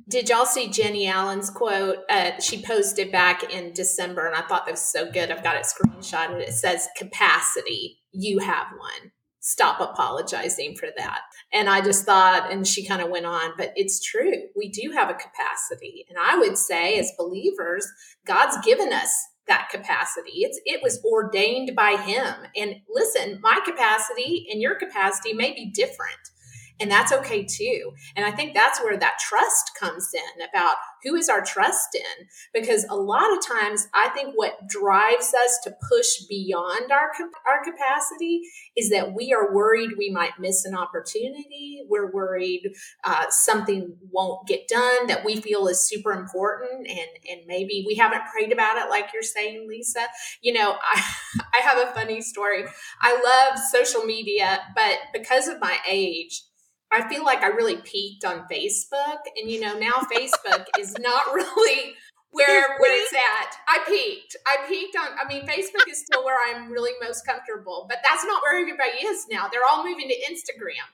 Did 0.10 0.30
y'all 0.30 0.46
see 0.46 0.70
Jennie 0.70 1.08
Allen's 1.08 1.52
quote? 1.52 2.00
Uh, 2.10 2.40
she 2.40 2.64
posted 2.64 3.12
back 3.12 3.54
in 3.54 3.74
December, 3.74 4.26
and 4.26 4.36
I 4.36 4.42
thought 4.48 4.66
that 4.66 4.72
was 4.72 4.82
so 4.82 5.12
good. 5.12 5.30
I've 5.30 5.44
got 5.44 5.56
it 5.56 5.68
screenshotted. 5.68 6.40
It 6.40 6.54
says 6.54 6.88
capacity 6.98 8.00
You 8.12 8.40
have 8.40 8.68
one. 8.78 9.12
Stop 9.40 9.80
apologizing 9.80 10.76
for 10.76 10.90
that. 10.98 11.22
And 11.54 11.70
I 11.70 11.82
just 11.82 12.06
thought, 12.06 12.52
and 12.52 12.68
she 12.68 12.86
kind 12.86 13.02
of 13.02 13.10
went 13.10 13.28
on, 13.28 13.52
but 13.56 13.72
it's 13.76 14.04
true. 14.04 14.34
We 14.56 14.70
do 14.70 14.92
have 14.92 15.10
a 15.10 15.14
capacity. 15.14 16.06
And 16.10 16.18
I 16.20 16.38
would 16.38 16.58
say, 16.58 16.98
as 16.98 17.14
believers, 17.18 17.88
God's 18.26 18.58
given 18.66 18.92
us 18.92 19.14
that 19.50 19.68
capacity. 19.70 20.44
It's 20.44 20.60
it 20.66 20.82
was 20.82 21.04
ordained 21.04 21.76
by 21.76 21.98
him. 21.98 22.34
And 22.56 22.76
listen, 22.90 23.40
my 23.42 23.60
capacity 23.66 24.48
and 24.50 24.62
your 24.62 24.76
capacity 24.76 25.34
may 25.34 25.52
be 25.52 25.66
different. 25.66 26.32
And 26.80 26.90
that's 26.90 27.12
okay 27.12 27.46
too. 27.46 27.92
And 28.16 28.26
I 28.26 28.32
think 28.32 28.54
that's 28.54 28.82
where 28.82 28.98
that 28.98 29.20
trust 29.20 29.72
comes 29.80 30.10
in 30.14 30.48
about 30.48 30.76
who 31.04 31.16
is 31.16 31.30
our 31.30 31.44
trust 31.44 31.96
in? 31.96 32.28
Because 32.54 32.86
a 32.90 32.96
lot 32.96 33.32
of 33.32 33.46
times 33.46 33.88
I 33.94 34.10
think 34.10 34.34
what 34.36 34.68
drives 34.68 35.34
us 35.34 35.60
to 35.64 35.76
push 35.90 36.22
beyond 36.28 36.92
our, 36.92 37.12
our 37.48 37.64
capacity 37.64 38.42
is 38.76 38.90
that 38.90 39.14
we 39.14 39.34
are 39.34 39.54
worried 39.54 39.92
we 39.98 40.10
might 40.10 40.40
miss 40.40 40.66
an 40.66 40.76
opportunity. 40.76 41.84
We're 41.88 42.12
worried 42.12 42.74
uh, 43.04 43.26
something 43.30 43.96
won't 44.12 44.48
get 44.48 44.68
done 44.68 45.08
that 45.08 45.26
we 45.26 45.42
feel 45.42 45.68
is 45.68 45.88
super 45.88 46.12
important. 46.12 46.88
And, 46.88 47.10
and 47.30 47.42
maybe 47.48 47.84
we 47.88 47.96
haven't 47.96 48.24
prayed 48.32 48.52
about 48.52 48.78
it 48.78 48.90
like 48.90 49.10
you're 49.14 49.24
saying, 49.24 49.68
Lisa. 49.68 50.08
You 50.42 50.54
know, 50.54 50.78
I, 50.82 51.04
I 51.54 51.62
have 51.62 51.78
a 51.88 51.92
funny 51.94 52.22
story. 52.22 52.66
I 53.02 53.14
love 53.14 53.60
social 53.72 54.04
media, 54.04 54.60
but 54.76 54.98
because 55.14 55.48
of 55.48 55.60
my 55.60 55.78
age, 55.88 56.44
I 56.92 57.08
feel 57.08 57.24
like 57.24 57.44
I 57.44 57.48
really 57.48 57.78
peaked 57.78 58.26
on 58.26 58.48
Facebook. 58.52 59.20
And 59.40 59.50
you 59.50 59.60
know, 59.60 59.78
now 59.78 60.08
Facebook 60.12 60.66
is 60.80 60.96
not 61.00 61.34
really 61.34 61.94
where 62.32 62.78
where 62.78 63.04
it's 63.04 63.14
at. 63.14 63.58
I 63.68 63.80
peaked. 63.88 64.36
I 64.48 64.68
peaked 64.68 64.96
on 64.96 65.08
I 65.20 65.28
mean, 65.28 65.46
Facebook 65.48 65.90
is 65.90 66.00
still 66.00 66.24
where 66.24 66.38
I'm 66.50 66.72
really 66.72 66.92
most 67.02 67.26
comfortable, 67.26 67.86
but 67.90 68.00
that's 68.08 68.26
not 68.26 68.42
where 68.42 68.60
everybody 68.60 69.06
is 69.06 69.28
now. 69.32 69.48
They're 69.52 69.66
all 69.70 69.84
moving 69.84 70.08
to 70.10 70.16
Instagram. 70.32 70.86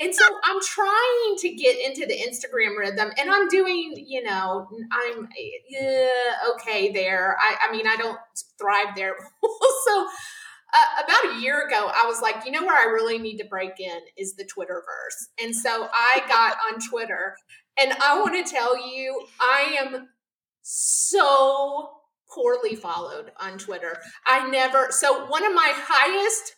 And 0.00 0.14
so 0.14 0.24
I'm 0.44 0.60
trying 0.62 1.36
to 1.38 1.48
get 1.56 1.76
into 1.76 2.06
the 2.06 2.16
Instagram 2.16 2.78
rhythm 2.78 3.10
and 3.18 3.30
I'm 3.30 3.48
doing, 3.48 4.04
you 4.06 4.22
know, 4.22 4.68
I'm 4.92 5.24
uh, 5.24 6.52
okay 6.54 6.92
there. 6.92 7.36
I, 7.40 7.68
I 7.68 7.72
mean, 7.72 7.86
I 7.88 7.96
don't 7.96 8.18
thrive 8.60 8.94
there. 8.94 9.16
so 9.86 10.06
uh, 10.74 11.02
about 11.04 11.36
a 11.36 11.40
year 11.40 11.66
ago, 11.66 11.90
I 11.94 12.06
was 12.06 12.20
like, 12.20 12.44
you 12.44 12.52
know 12.52 12.64
where 12.64 12.76
I 12.76 12.92
really 12.92 13.18
need 13.18 13.38
to 13.38 13.44
break 13.44 13.80
in 13.80 14.00
is 14.16 14.34
the 14.34 14.44
Twitterverse. 14.44 15.28
And 15.42 15.54
so 15.54 15.88
I 15.92 16.22
got 16.28 16.56
on 16.70 16.80
Twitter. 16.80 17.36
And 17.80 17.92
I 18.02 18.20
want 18.20 18.34
to 18.34 18.52
tell 18.52 18.76
you, 18.76 19.22
I 19.40 19.76
am 19.80 20.08
so 20.62 21.90
poorly 22.30 22.74
followed 22.74 23.32
on 23.40 23.56
Twitter. 23.56 23.96
I 24.26 24.48
never, 24.50 24.88
so 24.90 25.26
one 25.26 25.44
of 25.46 25.54
my 25.54 25.72
highest 25.74 26.54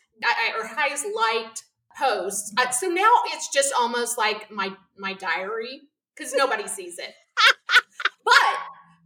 or 0.59 0.67
highest 0.67 1.07
liked 1.15 1.65
posts. 1.99 2.53
Uh, 2.59 2.71
so 2.71 2.89
now 2.89 3.11
it's 3.27 3.49
just 3.53 3.73
almost 3.79 4.19
like 4.19 4.51
my 4.51 4.73
my 4.97 5.15
diary 5.15 5.83
because 6.15 6.35
nobody 6.35 6.67
sees 6.67 6.99
it. 6.99 7.13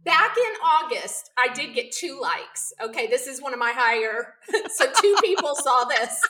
Back 0.05 0.37
in 0.37 0.53
August, 0.63 1.31
I 1.37 1.53
did 1.53 1.73
get 1.73 1.91
two 1.91 2.19
likes. 2.21 2.71
Okay, 2.81 3.07
this 3.07 3.27
is 3.27 3.41
one 3.41 3.53
of 3.53 3.59
my 3.59 3.73
higher. 3.75 4.35
so 4.73 4.85
two 5.01 5.15
people 5.21 5.55
saw 5.55 5.83
this, 5.85 6.21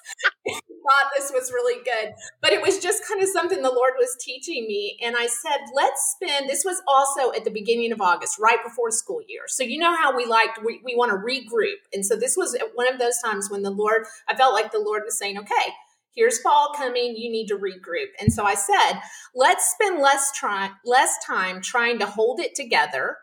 thought 0.45 1.11
this 1.15 1.31
was 1.31 1.51
really 1.51 1.83
good. 1.83 2.13
But 2.41 2.53
it 2.53 2.61
was 2.61 2.79
just 2.79 3.03
kind 3.07 3.21
of 3.21 3.27
something 3.27 3.61
the 3.61 3.69
Lord 3.69 3.93
was 3.97 4.17
teaching 4.19 4.65
me. 4.67 4.97
And 5.03 5.15
I 5.17 5.27
said, 5.27 5.59
let's 5.75 6.15
spend, 6.15 6.49
this 6.49 6.63
was 6.63 6.81
also 6.87 7.33
at 7.33 7.43
the 7.43 7.51
beginning 7.51 7.91
of 7.91 8.01
August, 8.01 8.39
right 8.39 8.63
before 8.63 8.91
school 8.91 9.21
year. 9.27 9.43
So 9.47 9.63
you 9.63 9.77
know 9.77 9.95
how 9.95 10.15
we 10.15 10.25
liked, 10.25 10.59
we, 10.63 10.81
we 10.83 10.95
want 10.95 11.11
to 11.11 11.17
regroup. 11.17 11.75
And 11.93 12.05
so 12.05 12.15
this 12.15 12.35
was 12.37 12.57
one 12.75 12.91
of 12.91 12.99
those 12.99 13.19
times 13.23 13.49
when 13.51 13.61
the 13.61 13.71
Lord, 13.71 14.05
I 14.27 14.35
felt 14.35 14.53
like 14.53 14.71
the 14.71 14.79
Lord 14.79 15.03
was 15.05 15.17
saying, 15.17 15.37
okay, 15.37 15.73
here's 16.15 16.39
fall 16.39 16.71
coming 16.77 17.13
you 17.17 17.29
need 17.29 17.45
to 17.45 17.57
regroup 17.57 18.07
and 18.21 18.31
so 18.31 18.45
i 18.45 18.55
said 18.55 18.93
let's 19.35 19.69
spend 19.71 20.01
less 20.01 20.31
try 20.31 20.69
less 20.85 21.13
time 21.25 21.61
trying 21.61 21.99
to 21.99 22.05
hold 22.05 22.39
it 22.39 22.55
together 22.55 23.17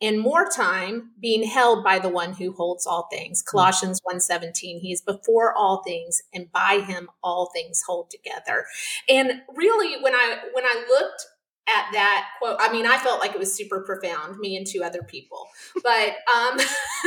and 0.00 0.20
more 0.20 0.48
time 0.48 1.10
being 1.20 1.42
held 1.42 1.84
by 1.84 1.98
the 1.98 2.08
one 2.08 2.34
who 2.34 2.52
holds 2.52 2.86
all 2.86 3.08
things. 3.10 3.42
Hmm. 3.42 3.56
colossians 3.56 4.00
1.17 4.00 4.80
he 4.80 4.92
is 4.92 5.00
before 5.00 5.54
all 5.56 5.82
things 5.82 6.22
and 6.32 6.50
by 6.52 6.82
him 6.86 7.08
all 7.22 7.50
things 7.54 7.82
hold 7.86 8.10
together. 8.10 8.64
And 9.08 9.42
really 9.54 10.02
when 10.02 10.14
i 10.14 10.38
when 10.52 10.64
i 10.64 10.84
looked 10.88 11.26
at 11.68 11.92
that 11.92 12.28
quote 12.40 12.56
i 12.58 12.72
mean 12.72 12.86
i 12.86 12.96
felt 12.96 13.20
like 13.20 13.32
it 13.32 13.38
was 13.38 13.54
super 13.54 13.80
profound 13.82 14.38
me 14.38 14.56
and 14.56 14.66
two 14.66 14.82
other 14.82 15.02
people. 15.02 15.46
But 15.82 16.16
um 16.34 16.56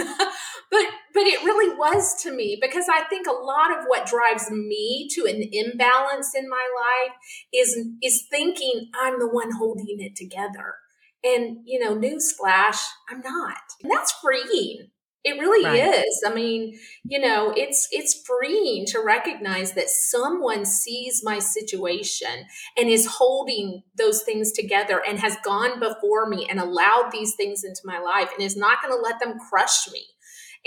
but 0.71 0.85
but 1.13 1.23
it 1.23 1.43
really 1.43 1.75
was 1.77 2.21
to 2.23 2.31
me 2.31 2.57
because 2.61 2.85
i 2.91 3.03
think 3.03 3.27
a 3.27 3.31
lot 3.31 3.77
of 3.77 3.85
what 3.87 4.05
drives 4.05 4.49
me 4.49 5.07
to 5.11 5.25
an 5.25 5.43
imbalance 5.51 6.33
in 6.35 6.49
my 6.49 6.67
life 6.75 7.15
is 7.53 7.87
is 8.01 8.25
thinking 8.29 8.89
i'm 8.95 9.19
the 9.19 9.27
one 9.27 9.51
holding 9.51 9.99
it 9.99 10.15
together 10.15 10.75
and, 11.23 11.59
you 11.65 11.79
know, 11.79 11.95
newsflash, 11.95 12.79
I'm 13.09 13.21
not. 13.21 13.57
And 13.81 13.91
that's 13.91 14.13
freeing. 14.21 14.89
It 15.23 15.39
really 15.39 15.63
right. 15.63 15.95
is. 15.99 16.23
I 16.27 16.33
mean, 16.33 16.77
you 17.05 17.17
know, 17.17 17.53
it's 17.55 17.87
it's 17.91 18.23
freeing 18.27 18.85
to 18.87 18.99
recognize 18.99 19.71
that 19.73 19.89
someone 19.89 20.65
sees 20.65 21.21
my 21.23 21.39
situation 21.39 22.45
and 22.77 22.89
is 22.89 23.05
holding 23.05 23.83
those 23.97 24.23
things 24.23 24.51
together 24.51 25.01
and 25.07 25.17
has 25.19 25.37
gone 25.45 25.79
before 25.79 26.27
me 26.27 26.45
and 26.49 26.59
allowed 26.59 27.11
these 27.13 27.35
things 27.35 27.63
into 27.63 27.79
my 27.85 27.99
life 27.99 28.31
and 28.33 28.45
is 28.45 28.57
not 28.57 28.81
going 28.81 28.93
to 28.93 29.01
let 29.01 29.21
them 29.21 29.37
crush 29.49 29.89
me. 29.93 30.03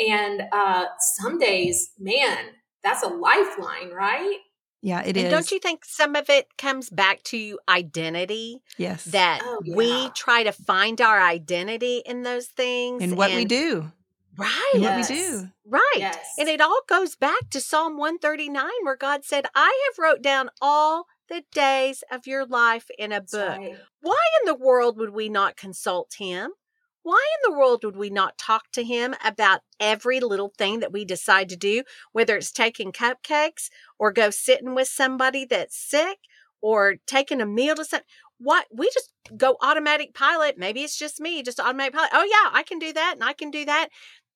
And 0.08 0.44
uh 0.52 0.86
some 1.18 1.38
days, 1.38 1.90
man, 1.98 2.38
that's 2.82 3.02
a 3.02 3.08
lifeline, 3.08 3.90
right? 3.90 4.38
Yeah, 4.82 5.00
it 5.00 5.16
and 5.16 5.26
is. 5.26 5.30
Don't 5.30 5.50
you 5.50 5.58
think 5.58 5.84
some 5.84 6.14
of 6.14 6.30
it 6.30 6.56
comes 6.58 6.90
back 6.90 7.22
to 7.24 7.58
identity? 7.68 8.62
Yes. 8.78 9.04
That 9.04 9.40
oh, 9.42 9.60
yeah. 9.64 9.74
we 9.74 10.10
try 10.10 10.44
to 10.44 10.52
find 10.52 11.00
our 11.00 11.20
identity 11.20 12.02
in 12.04 12.22
those 12.22 12.46
things. 12.46 13.02
And 13.02 13.16
what 13.16 13.30
and, 13.30 13.38
we 13.38 13.44
do. 13.44 13.90
Right. 14.36 14.70
And 14.74 14.82
yes. 14.82 15.10
what 15.10 15.16
we 15.16 15.22
do. 15.24 15.48
Right. 15.66 15.96
Yes. 15.96 16.34
And 16.38 16.48
it 16.48 16.60
all 16.60 16.82
goes 16.88 17.16
back 17.16 17.50
to 17.50 17.60
Psalm 17.60 17.96
139 17.96 18.68
where 18.82 18.96
God 18.96 19.24
said, 19.24 19.46
I 19.54 19.88
have 19.88 19.98
wrote 19.98 20.22
down 20.22 20.50
all 20.60 21.06
the 21.28 21.42
days 21.52 22.04
of 22.10 22.26
your 22.26 22.46
life 22.46 22.88
in 22.98 23.12
a 23.12 23.20
book. 23.20 23.58
Right. 23.58 23.76
Why 24.00 24.22
in 24.40 24.46
the 24.46 24.54
world 24.54 24.98
would 24.98 25.10
we 25.10 25.28
not 25.28 25.56
consult 25.56 26.14
him? 26.18 26.50
Why 27.06 27.24
in 27.36 27.52
the 27.52 27.56
world 27.56 27.84
would 27.84 27.94
we 27.94 28.10
not 28.10 28.36
talk 28.36 28.64
to 28.72 28.82
him 28.82 29.14
about 29.24 29.60
every 29.78 30.18
little 30.18 30.52
thing 30.58 30.80
that 30.80 30.92
we 30.92 31.04
decide 31.04 31.48
to 31.48 31.56
do, 31.56 31.84
whether 32.10 32.36
it's 32.36 32.50
taking 32.50 32.90
cupcakes 32.90 33.68
or 33.96 34.10
go 34.10 34.28
sitting 34.30 34.74
with 34.74 34.88
somebody 34.88 35.44
that's 35.44 35.78
sick 35.78 36.18
or 36.60 36.96
taking 37.06 37.40
a 37.40 37.46
meal 37.46 37.76
to 37.76 37.84
some 37.84 38.00
what 38.38 38.66
we 38.74 38.90
just 38.92 39.12
go 39.36 39.56
automatic 39.62 40.14
pilot. 40.14 40.58
Maybe 40.58 40.82
it's 40.82 40.98
just 40.98 41.20
me, 41.20 41.44
just 41.44 41.60
automatic 41.60 41.94
pilot. 41.94 42.10
Oh 42.12 42.24
yeah, 42.24 42.50
I 42.52 42.64
can 42.64 42.80
do 42.80 42.92
that 42.92 43.12
and 43.14 43.22
I 43.22 43.34
can 43.34 43.52
do 43.52 43.64
that. 43.64 43.90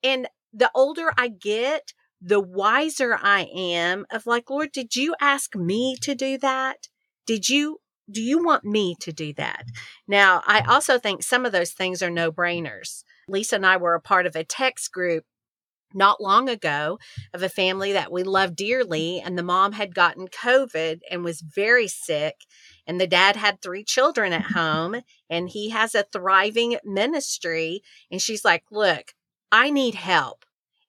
And 0.04 0.28
the 0.52 0.70
older 0.72 1.12
I 1.18 1.26
get, 1.26 1.92
the 2.22 2.38
wiser 2.38 3.18
I 3.20 3.48
am 3.52 4.06
of 4.12 4.26
like, 4.26 4.48
Lord, 4.48 4.70
did 4.70 4.94
you 4.94 5.16
ask 5.20 5.56
me 5.56 5.96
to 6.02 6.14
do 6.14 6.38
that? 6.38 6.86
Did 7.26 7.48
you 7.48 7.78
do 8.10 8.22
you 8.22 8.44
want 8.44 8.64
me 8.64 8.96
to 9.00 9.12
do 9.12 9.32
that? 9.34 9.64
Now, 10.06 10.42
I 10.46 10.60
also 10.60 10.98
think 10.98 11.22
some 11.22 11.46
of 11.46 11.52
those 11.52 11.72
things 11.72 12.02
are 12.02 12.10
no 12.10 12.30
brainers. 12.32 13.04
Lisa 13.28 13.56
and 13.56 13.66
I 13.66 13.76
were 13.76 13.94
a 13.94 14.00
part 14.00 14.26
of 14.26 14.36
a 14.36 14.44
text 14.44 14.92
group 14.92 15.24
not 15.94 16.20
long 16.20 16.48
ago 16.48 16.98
of 17.34 17.42
a 17.42 17.48
family 17.48 17.92
that 17.92 18.12
we 18.12 18.22
love 18.22 18.54
dearly, 18.54 19.20
and 19.20 19.36
the 19.36 19.42
mom 19.42 19.72
had 19.72 19.94
gotten 19.94 20.28
COVID 20.28 21.00
and 21.10 21.24
was 21.24 21.40
very 21.40 21.88
sick. 21.88 22.36
And 22.86 23.00
the 23.00 23.06
dad 23.06 23.36
had 23.36 23.60
three 23.60 23.84
children 23.84 24.32
at 24.32 24.52
home, 24.52 25.02
and 25.28 25.48
he 25.48 25.70
has 25.70 25.94
a 25.94 26.06
thriving 26.12 26.76
ministry. 26.84 27.82
And 28.10 28.20
she's 28.20 28.44
like, 28.44 28.64
Look, 28.70 29.14
I 29.50 29.70
need 29.70 29.94
help. 29.94 30.44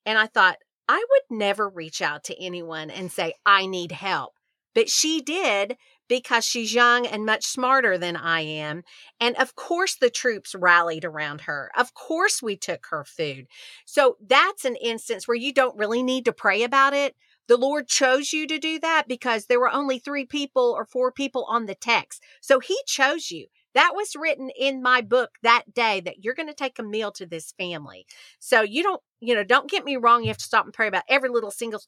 And 0.05 0.17
I 0.17 0.27
thought, 0.27 0.57
I 0.87 1.03
would 1.09 1.37
never 1.37 1.69
reach 1.69 2.01
out 2.01 2.23
to 2.25 2.43
anyone 2.43 2.89
and 2.89 3.11
say, 3.11 3.33
I 3.45 3.65
need 3.65 3.91
help. 3.91 4.33
But 4.73 4.89
she 4.89 5.21
did 5.21 5.77
because 6.11 6.43
she's 6.43 6.73
young 6.73 7.07
and 7.07 7.25
much 7.25 7.45
smarter 7.45 7.97
than 7.97 8.17
I 8.17 8.41
am. 8.41 8.83
And 9.21 9.33
of 9.37 9.55
course, 9.55 9.95
the 9.95 10.09
troops 10.09 10.53
rallied 10.53 11.05
around 11.05 11.39
her. 11.41 11.71
Of 11.77 11.93
course, 11.93 12.43
we 12.43 12.57
took 12.57 12.87
her 12.89 13.05
food. 13.05 13.47
So 13.85 14.17
that's 14.19 14.65
an 14.65 14.75
instance 14.75 15.25
where 15.25 15.37
you 15.37 15.53
don't 15.53 15.77
really 15.77 16.03
need 16.03 16.25
to 16.25 16.33
pray 16.33 16.63
about 16.63 16.93
it. 16.93 17.15
The 17.47 17.55
Lord 17.55 17.87
chose 17.87 18.33
you 18.33 18.45
to 18.47 18.59
do 18.59 18.77
that 18.81 19.07
because 19.07 19.45
there 19.45 19.61
were 19.61 19.71
only 19.71 19.99
three 19.99 20.25
people 20.25 20.75
or 20.77 20.83
four 20.83 21.13
people 21.13 21.45
on 21.47 21.65
the 21.65 21.75
text. 21.75 22.21
So 22.41 22.59
He 22.59 22.77
chose 22.85 23.31
you. 23.31 23.47
That 23.73 23.93
was 23.95 24.17
written 24.19 24.49
in 24.59 24.81
my 24.81 24.99
book 24.99 25.31
that 25.43 25.73
day 25.73 26.01
that 26.01 26.25
you're 26.25 26.33
going 26.33 26.49
to 26.49 26.53
take 26.53 26.77
a 26.77 26.83
meal 26.83 27.13
to 27.13 27.25
this 27.25 27.53
family. 27.57 28.05
So 28.37 28.63
you 28.63 28.83
don't, 28.83 29.01
you 29.21 29.33
know, 29.33 29.45
don't 29.45 29.69
get 29.69 29.85
me 29.85 29.95
wrong. 29.95 30.23
You 30.23 30.27
have 30.27 30.37
to 30.39 30.43
stop 30.43 30.65
and 30.65 30.73
pray 30.73 30.87
about 30.87 31.03
every 31.07 31.29
little 31.29 31.51
single 31.51 31.79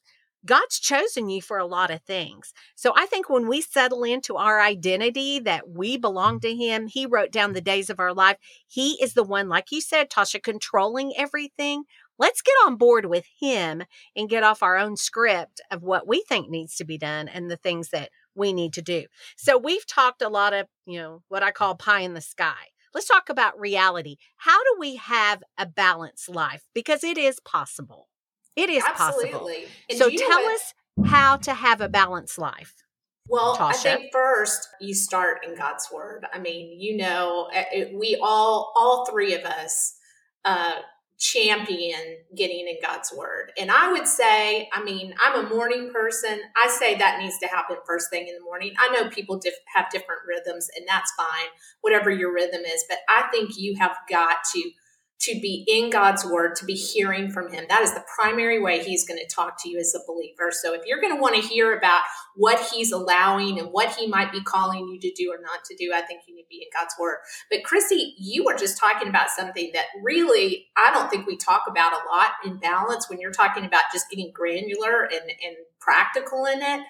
God's 0.46 0.78
chosen 0.78 1.30
you 1.30 1.40
for 1.40 1.58
a 1.58 1.66
lot 1.66 1.90
of 1.90 2.02
things. 2.02 2.52
So 2.74 2.92
I 2.96 3.06
think 3.06 3.30
when 3.30 3.48
we 3.48 3.60
settle 3.60 4.04
into 4.04 4.36
our 4.36 4.60
identity 4.60 5.38
that 5.40 5.70
we 5.70 5.96
belong 5.96 6.40
to 6.40 6.54
Him, 6.54 6.86
He 6.86 7.06
wrote 7.06 7.32
down 7.32 7.52
the 7.52 7.60
days 7.60 7.88
of 7.88 7.98
our 7.98 8.12
life. 8.12 8.36
He 8.66 9.02
is 9.02 9.14
the 9.14 9.22
one, 9.24 9.48
like 9.48 9.72
you 9.72 9.80
said, 9.80 10.10
Tasha, 10.10 10.42
controlling 10.42 11.12
everything. 11.16 11.84
let's 12.18 12.42
get 12.42 12.54
on 12.66 12.76
board 12.76 13.06
with 13.06 13.26
him 13.40 13.82
and 14.16 14.28
get 14.28 14.42
off 14.44 14.62
our 14.62 14.76
own 14.76 14.96
script 14.96 15.60
of 15.70 15.82
what 15.82 16.06
we 16.06 16.22
think 16.28 16.48
needs 16.48 16.76
to 16.76 16.84
be 16.84 16.98
done 16.98 17.28
and 17.28 17.50
the 17.50 17.56
things 17.56 17.90
that 17.90 18.10
we 18.34 18.52
need 18.52 18.72
to 18.74 18.82
do. 18.82 19.04
So 19.36 19.58
we've 19.58 19.86
talked 19.86 20.22
a 20.22 20.28
lot 20.28 20.52
of, 20.52 20.66
you 20.86 20.98
know, 20.98 21.22
what 21.28 21.42
I 21.42 21.50
call 21.50 21.76
pie 21.76 22.00
in 22.00 22.14
the 22.14 22.20
sky. 22.20 22.70
Let's 22.92 23.08
talk 23.08 23.28
about 23.28 23.58
reality. 23.58 24.16
How 24.36 24.62
do 24.62 24.76
we 24.78 24.96
have 24.96 25.42
a 25.58 25.66
balanced 25.66 26.28
life? 26.28 26.62
Because 26.74 27.02
it 27.02 27.18
is 27.18 27.40
possible. 27.40 28.08
It 28.56 28.70
is 28.70 28.84
Absolutely. 28.84 29.30
possible. 29.30 29.50
And 29.90 29.98
so 29.98 30.10
tell 30.10 30.46
us 30.46 30.74
how 31.06 31.36
to 31.38 31.54
have 31.54 31.80
a 31.80 31.88
balanced 31.88 32.38
life. 32.38 32.84
Well, 33.28 33.56
Tasha. 33.56 33.70
I 33.70 33.76
think 33.76 34.12
first 34.12 34.68
you 34.80 34.94
start 34.94 35.44
in 35.46 35.56
God's 35.56 35.88
word. 35.92 36.26
I 36.32 36.38
mean, 36.38 36.78
you 36.78 36.96
know, 36.96 37.48
eh, 37.52 37.64
eh, 37.72 37.84
we 37.94 38.18
all, 38.22 38.72
all 38.76 39.06
three 39.06 39.34
of 39.34 39.44
us, 39.44 39.96
uh, 40.44 40.74
champion 41.16 42.18
getting 42.36 42.66
in 42.68 42.76
God's 42.82 43.12
word. 43.16 43.52
And 43.56 43.70
I 43.70 43.90
would 43.92 44.06
say, 44.06 44.68
I 44.72 44.82
mean, 44.82 45.14
I'm 45.22 45.46
a 45.46 45.48
morning 45.48 45.90
person. 45.92 46.40
I 46.56 46.68
say 46.68 46.96
that 46.96 47.20
needs 47.20 47.38
to 47.38 47.46
happen 47.46 47.76
first 47.86 48.10
thing 48.10 48.28
in 48.28 48.34
the 48.34 48.44
morning. 48.44 48.74
I 48.78 48.92
know 48.92 49.08
people 49.08 49.38
diff- 49.38 49.54
have 49.74 49.90
different 49.90 50.22
rhythms, 50.28 50.68
and 50.76 50.86
that's 50.86 51.12
fine, 51.12 51.48
whatever 51.80 52.10
your 52.10 52.34
rhythm 52.34 52.62
is. 52.62 52.84
But 52.88 52.98
I 53.08 53.28
think 53.32 53.56
you 53.56 53.74
have 53.76 53.96
got 54.10 54.38
to 54.54 54.70
to 55.20 55.40
be 55.40 55.64
in 55.66 55.90
God's 55.90 56.24
word, 56.24 56.54
to 56.56 56.64
be 56.64 56.74
hearing 56.74 57.30
from 57.30 57.50
him. 57.50 57.64
That 57.68 57.82
is 57.82 57.94
the 57.94 58.04
primary 58.14 58.60
way 58.60 58.82
he's 58.82 59.06
going 59.06 59.18
to 59.18 59.34
talk 59.34 59.62
to 59.62 59.70
you 59.70 59.78
as 59.78 59.94
a 59.94 60.00
believer. 60.06 60.50
So 60.50 60.74
if 60.74 60.82
you're 60.84 61.00
going 61.00 61.14
to 61.14 61.20
want 61.20 61.34
to 61.36 61.40
hear 61.40 61.76
about 61.76 62.02
what 62.34 62.60
he's 62.60 62.92
allowing 62.92 63.58
and 63.58 63.68
what 63.68 63.94
he 63.94 64.06
might 64.06 64.32
be 64.32 64.42
calling 64.42 64.88
you 64.88 65.00
to 65.00 65.12
do 65.12 65.32
or 65.32 65.40
not 65.40 65.64
to 65.66 65.76
do, 65.76 65.92
I 65.94 66.02
think 66.02 66.22
you 66.26 66.34
need 66.34 66.42
to 66.42 66.48
be 66.50 66.56
in 66.56 66.68
God's 66.78 66.94
word. 67.00 67.18
But 67.50 67.64
Chrissie, 67.64 68.14
you 68.18 68.44
were 68.44 68.56
just 68.56 68.78
talking 68.78 69.08
about 69.08 69.30
something 69.30 69.70
that 69.72 69.86
really 70.02 70.66
I 70.76 70.92
don't 70.92 71.08
think 71.08 71.26
we 71.26 71.36
talk 71.36 71.62
about 71.68 71.92
a 71.92 72.06
lot 72.12 72.32
in 72.44 72.58
balance 72.58 73.08
when 73.08 73.20
you're 73.20 73.32
talking 73.32 73.64
about 73.64 73.84
just 73.92 74.10
getting 74.10 74.30
granular 74.34 75.04
and, 75.04 75.30
and 75.30 75.56
practical 75.80 76.44
in 76.44 76.60
it. 76.60 76.84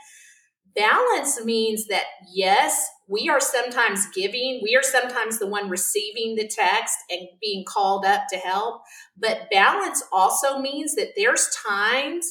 Balance 0.76 1.44
means 1.44 1.86
that 1.86 2.04
yes, 2.32 2.88
we 3.08 3.28
are 3.28 3.40
sometimes 3.40 4.06
giving, 4.14 4.60
we 4.62 4.74
are 4.76 4.82
sometimes 4.82 5.38
the 5.38 5.46
one 5.46 5.68
receiving 5.68 6.34
the 6.34 6.48
text 6.48 6.96
and 7.10 7.28
being 7.40 7.64
called 7.66 8.04
up 8.04 8.22
to 8.30 8.36
help. 8.36 8.82
But 9.16 9.48
balance 9.52 10.02
also 10.12 10.58
means 10.58 10.94
that 10.96 11.12
there's 11.16 11.48
times 11.66 12.26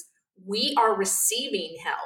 we 0.45 0.75
are 0.77 0.95
receiving 0.95 1.77
help. 1.83 1.99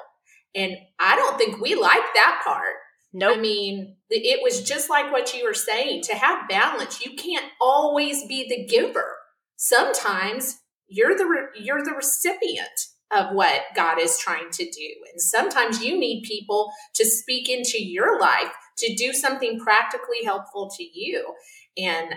And 0.53 0.77
I 0.99 1.15
don't 1.15 1.37
think 1.37 1.59
we 1.61 1.75
like 1.75 2.03
that 2.15 2.41
part. 2.43 2.75
No, 3.13 3.29
nope. 3.29 3.37
I 3.37 3.41
mean, 3.41 3.95
it 4.09 4.43
was 4.43 4.61
just 4.61 4.89
like 4.89 5.11
what 5.11 5.33
you 5.33 5.45
were 5.45 5.53
saying 5.53 6.03
to 6.03 6.15
have 6.15 6.49
balance, 6.49 7.03
you 7.03 7.15
can't 7.15 7.45
always 7.61 8.27
be 8.27 8.47
the 8.47 8.65
giver. 8.65 9.15
Sometimes 9.55 10.59
you're 10.87 11.17
the 11.17 11.47
you're 11.59 11.83
the 11.83 11.93
recipient 11.93 12.69
of 13.11 13.33
what 13.33 13.61
God 13.75 13.99
is 13.99 14.17
trying 14.19 14.49
to 14.51 14.63
do. 14.69 14.89
And 15.11 15.21
sometimes 15.21 15.83
you 15.83 15.97
need 15.97 16.23
people 16.23 16.71
to 16.95 17.05
speak 17.05 17.49
into 17.49 17.81
your 17.81 18.19
life 18.19 18.51
to 18.79 18.95
do 18.95 19.13
something 19.13 19.59
practically 19.59 20.23
helpful 20.23 20.69
to 20.77 20.83
you. 20.83 21.33
And 21.77 22.15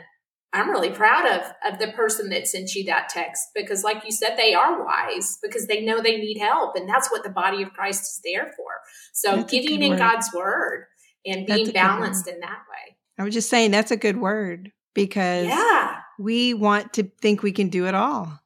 I'm 0.53 0.71
really 0.71 0.91
proud 0.91 1.27
of 1.27 1.73
of 1.73 1.79
the 1.79 1.93
person 1.93 2.31
that 2.31 2.49
sent 2.49 2.75
you 2.75 2.85
that 2.87 3.09
text 3.09 3.51
because 3.55 3.85
like 3.85 4.03
you 4.05 4.11
said 4.11 4.37
they 4.37 4.53
are 4.53 4.85
wise 4.85 5.39
because 5.43 5.69
they 5.69 5.81
know 5.81 6.01
they 6.01 6.17
need 6.17 6.39
help 6.41 6.75
and 6.75 6.89
that's 6.89 7.11
what 7.11 7.23
the 7.23 7.31
body 7.31 7.63
of 7.63 7.73
Christ 7.73 8.03
is 8.03 8.21
there 8.25 8.53
for. 8.57 8.73
So 9.13 9.37
that's 9.37 9.51
getting 9.53 9.83
in 9.83 9.91
word. 9.91 9.99
God's 9.99 10.29
word 10.35 10.87
and 11.25 11.47
being 11.47 11.71
balanced 11.71 12.27
in 12.27 12.41
that 12.41 12.63
way. 12.69 12.97
I 13.19 13.23
was 13.25 13.35
just 13.35 13.49
saying 13.49 13.71
that's 13.71 13.91
a 13.91 13.97
good 13.97 14.17
word 14.17 14.73
because 14.95 15.47
yeah. 15.47 15.99
we 16.19 16.55
want 16.55 16.95
to 16.95 17.05
think 17.21 17.43
we 17.43 17.53
can 17.53 17.69
do 17.69 17.87
it 17.87 17.95
all. 17.95 18.40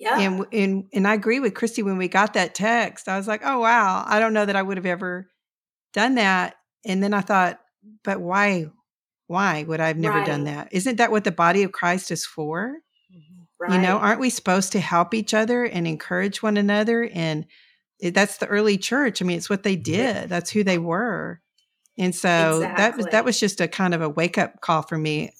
Yeah. 0.00 0.18
And 0.18 0.46
and 0.52 0.84
and 0.92 1.06
I 1.06 1.14
agree 1.14 1.40
with 1.40 1.54
Chrissie 1.54 1.82
when 1.82 1.98
we 1.98 2.08
got 2.08 2.34
that 2.34 2.54
text. 2.54 3.06
I 3.06 3.16
was 3.16 3.28
like, 3.28 3.42
"Oh 3.44 3.60
wow, 3.60 4.02
I 4.06 4.18
don't 4.18 4.32
know 4.32 4.46
that 4.46 4.56
I 4.56 4.62
would 4.62 4.78
have 4.78 4.86
ever 4.86 5.30
done 5.92 6.14
that." 6.14 6.56
And 6.84 7.02
then 7.02 7.12
I 7.12 7.20
thought, 7.20 7.60
"But 8.02 8.20
why 8.20 8.66
why 9.26 9.62
would 9.62 9.78
I 9.78 9.88
have 9.88 9.98
never 9.98 10.18
right. 10.18 10.26
done 10.26 10.44
that? 10.44 10.68
Isn't 10.72 10.96
that 10.96 11.10
what 11.10 11.24
the 11.24 11.30
body 11.30 11.62
of 11.62 11.72
Christ 11.72 12.10
is 12.10 12.24
for?" 12.24 12.76
Right. 13.60 13.72
You 13.72 13.78
know, 13.78 13.98
aren't 13.98 14.20
we 14.20 14.30
supposed 14.30 14.72
to 14.72 14.80
help 14.80 15.12
each 15.12 15.34
other 15.34 15.64
and 15.64 15.86
encourage 15.86 16.42
one 16.42 16.56
another 16.56 17.10
and 17.12 17.44
that's 18.02 18.38
the 18.38 18.46
early 18.46 18.78
church. 18.78 19.20
I 19.20 19.24
mean, 19.24 19.36
it's 19.36 19.50
what 19.50 19.62
they 19.62 19.76
did. 19.76 20.28
That's 20.28 20.50
who 20.50 20.64
they 20.64 20.78
were. 20.78 21.40
And 21.98 22.14
so 22.14 22.56
exactly. 22.56 22.82
that 22.82 22.96
was 22.96 23.06
that 23.06 23.24
was 23.24 23.40
just 23.40 23.60
a 23.60 23.68
kind 23.68 23.92
of 23.92 24.00
a 24.00 24.08
wake 24.08 24.38
up 24.38 24.60
call 24.62 24.82
for 24.82 24.96
me. 24.96 25.32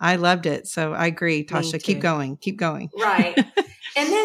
I 0.00 0.16
loved 0.16 0.46
it. 0.46 0.66
So 0.66 0.92
I 0.92 1.06
agree, 1.06 1.44
Tasha. 1.44 1.82
Keep 1.82 2.00
going. 2.00 2.36
Keep 2.36 2.58
going. 2.58 2.90
Right. 2.98 3.36
And 3.98 4.12
then 4.12 4.15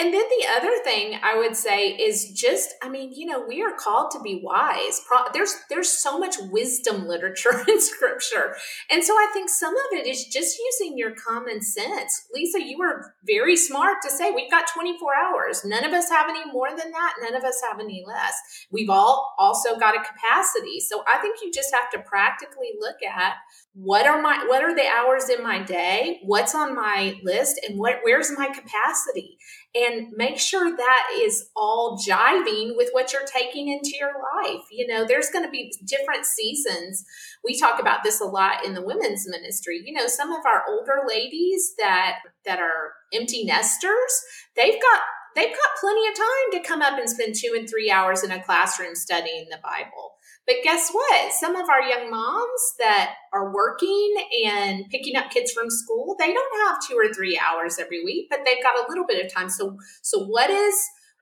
and 0.00 0.14
then 0.14 0.24
the 0.38 0.46
other 0.56 0.82
thing 0.82 1.18
I 1.22 1.36
would 1.36 1.54
say 1.54 1.90
is 1.90 2.30
just, 2.30 2.72
I 2.82 2.88
mean, 2.88 3.12
you 3.14 3.26
know, 3.26 3.44
we 3.46 3.62
are 3.62 3.76
called 3.76 4.10
to 4.12 4.20
be 4.20 4.40
wise. 4.42 5.02
There's 5.34 5.54
there's 5.68 5.90
so 5.90 6.18
much 6.18 6.36
wisdom 6.50 7.06
literature 7.06 7.62
in 7.68 7.78
Scripture, 7.78 8.56
and 8.90 9.04
so 9.04 9.12
I 9.12 9.28
think 9.34 9.50
some 9.50 9.74
of 9.74 9.98
it 9.98 10.06
is 10.06 10.24
just 10.24 10.58
using 10.58 10.96
your 10.96 11.12
common 11.14 11.60
sense. 11.60 12.28
Lisa, 12.32 12.62
you 12.62 12.78
were 12.78 13.14
very 13.26 13.58
smart 13.58 13.98
to 14.02 14.10
say 14.10 14.30
we've 14.30 14.50
got 14.50 14.68
24 14.72 15.10
hours. 15.14 15.62
None 15.66 15.84
of 15.84 15.92
us 15.92 16.08
have 16.08 16.30
any 16.30 16.50
more 16.50 16.70
than 16.70 16.90
that. 16.92 17.14
None 17.22 17.34
of 17.34 17.44
us 17.44 17.60
have 17.70 17.78
any 17.78 18.02
less. 18.06 18.32
We've 18.70 18.88
all 18.88 19.34
also 19.38 19.78
got 19.78 19.94
a 19.94 19.98
capacity. 19.98 20.80
So 20.80 21.04
I 21.12 21.18
think 21.18 21.40
you 21.42 21.52
just 21.52 21.74
have 21.74 21.90
to 21.90 22.08
practically 22.08 22.70
look 22.80 22.96
at 23.02 23.34
what 23.74 24.06
are 24.06 24.22
my 24.22 24.46
what 24.48 24.64
are 24.64 24.74
the 24.74 24.86
hours 24.86 25.28
in 25.28 25.42
my 25.42 25.62
day, 25.62 26.20
what's 26.24 26.54
on 26.54 26.74
my 26.74 27.20
list, 27.22 27.60
and 27.68 27.78
what 27.78 27.98
where's 28.02 28.30
my 28.36 28.48
capacity 28.48 29.36
and 29.74 30.08
make 30.16 30.38
sure 30.38 30.76
that 30.76 31.06
is 31.20 31.48
all 31.56 31.96
jiving 31.96 32.76
with 32.76 32.88
what 32.92 33.12
you're 33.12 33.26
taking 33.26 33.68
into 33.68 33.92
your 33.98 34.12
life. 34.42 34.64
You 34.70 34.86
know, 34.86 35.04
there's 35.06 35.30
going 35.30 35.44
to 35.44 35.50
be 35.50 35.72
different 35.86 36.26
seasons. 36.26 37.04
We 37.44 37.58
talk 37.58 37.80
about 37.80 38.02
this 38.02 38.20
a 38.20 38.24
lot 38.24 38.64
in 38.64 38.74
the 38.74 38.84
women's 38.84 39.28
ministry. 39.28 39.80
You 39.84 39.92
know, 39.92 40.08
some 40.08 40.32
of 40.32 40.44
our 40.44 40.64
older 40.68 41.02
ladies 41.08 41.74
that 41.78 42.18
that 42.44 42.58
are 42.58 42.94
empty 43.12 43.44
nesters, 43.44 44.22
they've 44.56 44.80
got 44.80 45.00
they've 45.36 45.52
got 45.52 45.80
plenty 45.80 46.08
of 46.08 46.16
time 46.16 46.60
to 46.62 46.68
come 46.68 46.82
up 46.82 46.98
and 46.98 47.08
spend 47.08 47.36
2 47.36 47.54
and 47.56 47.70
3 47.70 47.90
hours 47.90 48.24
in 48.24 48.32
a 48.32 48.42
classroom 48.42 48.96
studying 48.96 49.46
the 49.50 49.60
Bible. 49.62 50.14
But 50.50 50.64
guess 50.64 50.90
what? 50.90 51.32
Some 51.32 51.54
of 51.54 51.68
our 51.68 51.80
young 51.80 52.10
moms 52.10 52.74
that 52.80 53.14
are 53.32 53.54
working 53.54 54.16
and 54.44 54.84
picking 54.90 55.14
up 55.14 55.30
kids 55.30 55.52
from 55.52 55.70
school, 55.70 56.16
they 56.18 56.32
don't 56.32 56.66
have 56.66 56.78
two 56.88 56.96
or 56.96 57.14
three 57.14 57.38
hours 57.38 57.78
every 57.78 58.04
week, 58.04 58.26
but 58.28 58.40
they've 58.44 58.60
got 58.60 58.74
a 58.74 58.88
little 58.88 59.06
bit 59.06 59.24
of 59.24 59.32
time. 59.32 59.48
So, 59.48 59.78
so 60.02 60.24
what 60.24 60.50
is 60.50 60.74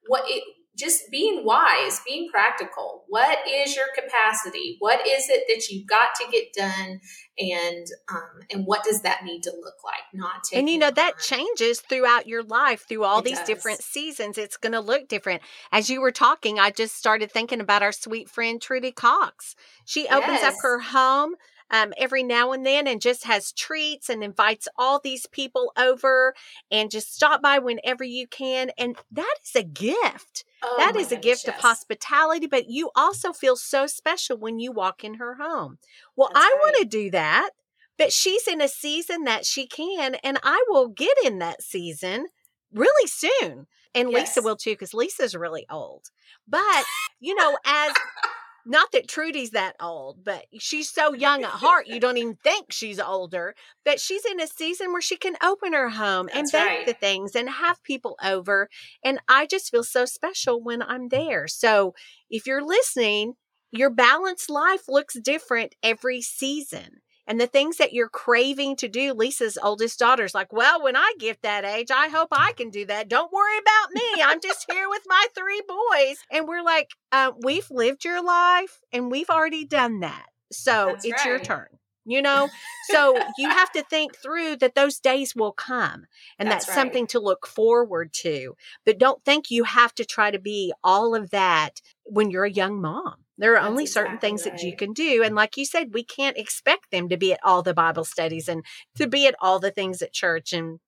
what 0.07 0.25
it, 0.27 0.43
just 0.79 1.11
being 1.11 1.45
wise, 1.45 2.01
being 2.07 2.29
practical. 2.31 3.05
What 3.09 3.39
is 3.49 3.75
your 3.75 3.87
capacity? 3.95 4.77
What 4.79 5.07
is 5.07 5.29
it 5.29 5.45
that 5.49 5.69
you've 5.69 5.87
got 5.87 6.15
to 6.17 6.31
get 6.31 6.53
done, 6.53 7.01
and 7.39 7.87
um, 8.11 8.41
and 8.51 8.65
what 8.65 8.85
does 8.85 9.03
that 9.03 9.25
need 9.25 9.43
to 9.43 9.51
look 9.51 9.85
like? 9.85 10.05
Not 10.15 10.45
and 10.53 10.71
you 10.71 10.79
know 10.79 10.91
that 10.91 11.19
changes 11.19 11.81
throughout 11.81 12.27
your 12.27 12.43
life 12.43 12.87
through 12.89 13.05
all 13.05 13.19
it 13.19 13.25
these 13.25 13.39
does. 13.39 13.47
different 13.47 13.83
seasons. 13.83 14.39
It's 14.39 14.57
going 14.57 14.73
to 14.73 14.81
look 14.81 15.09
different. 15.09 15.43
As 15.73 15.91
you 15.91 16.01
were 16.01 16.13
talking, 16.13 16.59
I 16.59 16.71
just 16.71 16.97
started 16.97 17.31
thinking 17.31 17.61
about 17.61 17.83
our 17.83 17.93
sweet 17.93 18.31
friend 18.31 18.61
Trudy 18.61 18.93
Cox. 18.93 19.57
She 19.85 20.07
opens 20.07 20.41
yes. 20.41 20.55
up 20.55 20.61
her 20.63 20.79
home 20.79 21.35
um, 21.71 21.93
every 21.99 22.23
now 22.23 22.53
and 22.53 22.65
then 22.65 22.87
and 22.87 23.01
just 23.01 23.25
has 23.25 23.53
treats 23.53 24.09
and 24.09 24.23
invites 24.23 24.69
all 24.77 25.01
these 25.03 25.27
people 25.27 25.73
over 25.77 26.35
and 26.71 26.91
just 26.91 27.15
stop 27.15 27.43
by 27.43 27.59
whenever 27.59 28.05
you 28.05 28.27
can. 28.27 28.71
And 28.79 28.97
that 29.13 29.35
is 29.45 29.55
a 29.55 29.65
gift. 29.65 30.45
Oh 30.63 30.75
that 30.79 30.97
is 30.97 31.13
a 31.13 31.17
gift 31.17 31.45
yes. 31.47 31.49
of 31.49 31.63
hospitality, 31.63 32.47
but 32.47 32.69
you 32.69 32.91
also 32.97 33.33
feel 33.33 33.57
so 33.57 33.87
special 33.87 34.37
when 34.37 34.59
you 34.59 34.73
walk 34.73 35.05
in 35.05 35.15
her 35.15 35.35
home. 35.35 35.79
Well, 36.17 36.31
That's 36.33 36.45
I 36.45 36.49
right. 36.49 36.61
want 36.61 36.77
to 36.79 36.85
do 36.85 37.11
that, 37.13 37.51
but 37.97 38.13
she's 38.13 38.49
in 38.49 38.61
a 38.61 38.69
season 38.69 39.25
that 39.25 39.47
she 39.47 39.67
can, 39.67 40.17
and 40.17 40.39
I 40.43 40.65
will 40.69 40.89
get 40.89 41.17
in 41.25 41.39
that 41.39 41.63
season 41.63 42.27
really 42.73 43.09
soon. 43.09 43.67
And 43.95 44.11
yes. 44.11 44.37
Lisa 44.37 44.43
will 44.43 44.57
too, 44.57 44.73
because 44.73 44.95
Lisa's 44.95 45.35
really 45.35 45.67
old. 45.71 46.11
But, 46.47 46.85
you 47.21 47.35
know, 47.35 47.59
as 47.65 47.93
not 48.67 48.93
that 48.93 49.09
Trudy's 49.09 49.51
that 49.51 49.77
old, 49.81 50.25
but 50.25 50.47
she's 50.59 50.91
so 50.91 51.15
young 51.15 51.43
at 51.45 51.51
heart, 51.51 51.87
you 51.87 52.01
don't 52.01 52.17
even 52.17 52.37
think 52.37 52.73
she's 52.73 53.01
older. 53.01 53.55
But 53.85 54.01
she's 54.01 54.25
in 54.25 54.41
a 54.41 54.47
season 54.47 54.93
where 54.93 55.03
she 55.03 55.17
can 55.17 55.37
open 55.43 55.73
her 55.73 55.89
home 55.89 56.29
That's 56.33 56.53
and 56.53 56.67
bake 56.67 56.79
right. 56.79 56.87
the 56.87 56.95
things 56.95 57.35
and 57.35 57.49
have 57.49 57.83
people 57.83 58.17
over. 58.23 58.69
And 59.05 59.21
I 59.29 59.47
just 59.47 59.71
feel 59.71 59.85
so 59.85 60.05
special 60.05 60.63
when 60.63 60.83
I'm 60.83 61.09
there. 61.09 61.49
So 61.49 61.95
if 62.31 62.47
you're 62.47 62.65
listening, 62.65 63.35
your 63.71 63.91
balanced 63.91 64.51
life 64.51 64.89
looks 64.89 65.19
different 65.21 65.75
every 65.83 66.21
season 66.23 67.01
and 67.29 67.41
the 67.41 67.47
things 67.47 67.77
that 67.77 67.93
you're 67.93 68.09
craving 68.09 68.75
to 68.77 68.89
do. 68.89 69.13
Lisa's 69.13 69.59
oldest 69.63 69.99
daughter's 69.99 70.35
like, 70.35 70.53
Well, 70.53 70.83
when 70.83 70.97
I 70.97 71.13
get 71.21 71.43
that 71.43 71.65
age, 71.65 71.91
I 71.93 72.09
hope 72.09 72.31
I 72.33 72.53
can 72.53 72.71
do 72.71 72.87
that. 72.87 73.09
Don't 73.09 73.33
worry 73.33 73.59
about 73.59 73.93
me. 73.95 74.23
I'm 74.25 74.41
just 74.41 74.67
here 74.73 74.89
with 74.89 75.03
my 75.07 75.27
three 75.37 75.63
boys. 75.69 76.17
And 76.33 76.49
we're 76.49 76.65
like, 76.65 76.91
uh, 77.13 77.33
We've 77.45 77.71
lived 77.71 78.05
your 78.05 78.25
life 78.25 78.81
and 78.93 79.11
we've 79.11 79.31
already 79.31 79.65
done 79.65 80.01
that. 80.01 80.27
So 80.51 80.87
That's 80.93 81.05
it's 81.05 81.25
right. 81.25 81.31
your 81.31 81.39
turn. 81.39 81.69
you 82.07 82.23
know? 82.23 82.49
So 82.91 83.21
you 83.37 83.51
have 83.51 83.71
to 83.73 83.83
think 83.83 84.17
through 84.17 84.57
that 84.57 84.75
those 84.75 84.99
days 84.99 85.37
will 85.37 85.53
come 85.53 86.07
and 86.39 86.51
that's, 86.51 86.65
that's 86.65 86.75
right. 86.75 86.83
something 86.83 87.07
to 87.09 87.21
look 87.21 87.47
forward 87.47 88.15
to. 88.15 88.55
But 88.87 88.99
don't 88.99 89.23
think 89.27 89.51
you 89.51 89.65
have 89.65 89.95
to 89.97 90.07
try 90.07 90.31
to 90.31 90.39
be 90.39 90.73
all 90.83 91.15
of 91.15 91.29
that 91.31 91.83
when 92.05 92.31
you're 92.31 92.47
a 92.47 92.51
young 92.51 92.81
mom. 92.81 93.17
There 93.39 93.53
are 93.53 93.61
That's 93.61 93.71
only 93.71 93.87
certain 93.87 94.15
exactly 94.15 94.29
things 94.29 94.45
right. 94.45 94.53
that 94.53 94.67
you 94.67 94.77
can 94.77 94.93
do. 94.93 95.23
And 95.23 95.35
like 95.35 95.57
you 95.57 95.65
said, 95.65 95.95
we 95.95 96.03
can't 96.03 96.37
expect 96.37 96.91
them 96.91 97.09
to 97.09 97.17
be 97.17 97.33
at 97.33 97.41
all 97.45 97.63
the 97.63 97.73
Bible 97.73 98.05
studies 98.05 98.49
and 98.49 98.65
to 98.97 99.07
be 99.07 99.27
at 99.27 99.37
all 99.41 99.61
the 99.61 99.71
things 99.71 100.03
at 100.03 100.13
church 100.13 100.53
and 100.53 100.81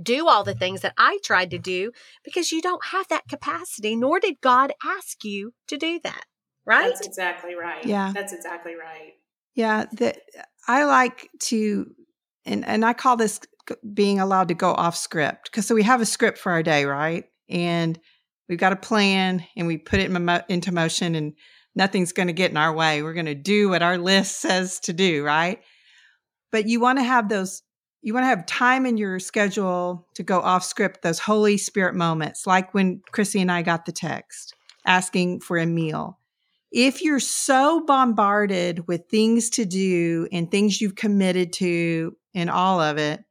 do 0.00 0.28
all 0.28 0.44
the 0.44 0.54
things 0.54 0.82
that 0.82 0.94
I 0.96 1.18
tried 1.24 1.50
to 1.50 1.58
do 1.58 1.90
because 2.24 2.52
you 2.52 2.62
don't 2.62 2.86
have 2.86 3.08
that 3.08 3.28
capacity, 3.28 3.96
nor 3.96 4.20
did 4.20 4.40
God 4.40 4.72
ask 4.84 5.24
you 5.24 5.52
to 5.66 5.76
do 5.76 5.98
that. 6.04 6.24
Right? 6.64 6.88
That's 6.88 7.06
exactly 7.06 7.54
right. 7.54 7.84
Yeah. 7.84 8.12
That's 8.14 8.32
exactly 8.32 8.74
right. 8.74 9.14
Yeah. 9.54 9.86
That 9.94 10.18
I 10.68 10.84
like 10.84 11.30
to, 11.44 11.90
and, 12.44 12.64
and 12.66 12.84
I 12.84 12.92
call 12.92 13.16
this 13.16 13.40
being 13.92 14.20
allowed 14.20 14.48
to 14.48 14.54
go 14.54 14.72
off 14.72 14.96
script 14.96 15.50
because 15.50 15.66
so 15.66 15.74
we 15.74 15.82
have 15.82 16.00
a 16.00 16.06
script 16.06 16.38
for 16.38 16.52
our 16.52 16.62
day, 16.62 16.84
right? 16.84 17.24
And 17.48 17.98
we've 18.48 18.58
got 18.58 18.72
a 18.72 18.76
plan 18.76 19.44
and 19.56 19.66
we 19.66 19.78
put 19.78 20.00
it 20.00 20.10
into 20.48 20.72
motion 20.72 21.14
and 21.14 21.32
nothing's 21.78 22.12
going 22.12 22.26
to 22.26 22.34
get 22.34 22.50
in 22.50 22.56
our 22.58 22.74
way. 22.74 23.02
We're 23.02 23.14
going 23.14 23.26
to 23.26 23.34
do 23.34 23.70
what 23.70 23.82
our 23.82 23.96
list 23.96 24.40
says 24.40 24.80
to 24.80 24.92
do, 24.92 25.24
right? 25.24 25.62
But 26.52 26.66
you 26.66 26.80
want 26.80 26.98
to 26.98 27.04
have 27.04 27.28
those, 27.30 27.62
you 28.02 28.12
want 28.12 28.24
to 28.24 28.28
have 28.28 28.44
time 28.44 28.84
in 28.84 28.98
your 28.98 29.18
schedule 29.20 30.06
to 30.16 30.22
go 30.22 30.40
off 30.40 30.64
script, 30.64 31.02
those 31.02 31.20
Holy 31.20 31.56
Spirit 31.56 31.94
moments, 31.94 32.46
like 32.46 32.74
when 32.74 33.00
Chrissie 33.12 33.40
and 33.40 33.50
I 33.50 33.62
got 33.62 33.86
the 33.86 33.92
text 33.92 34.54
asking 34.84 35.40
for 35.40 35.56
a 35.56 35.66
meal. 35.66 36.18
If 36.70 37.02
you're 37.02 37.20
so 37.20 37.84
bombarded 37.86 38.86
with 38.88 39.08
things 39.10 39.48
to 39.50 39.64
do 39.64 40.28
and 40.32 40.50
things 40.50 40.80
you've 40.80 40.96
committed 40.96 41.52
to 41.54 42.14
and 42.34 42.50
all 42.50 42.80
of 42.80 42.98
it, 42.98 43.24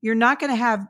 you're 0.00 0.14
not 0.14 0.40
going 0.40 0.52
to 0.52 0.56
have 0.56 0.86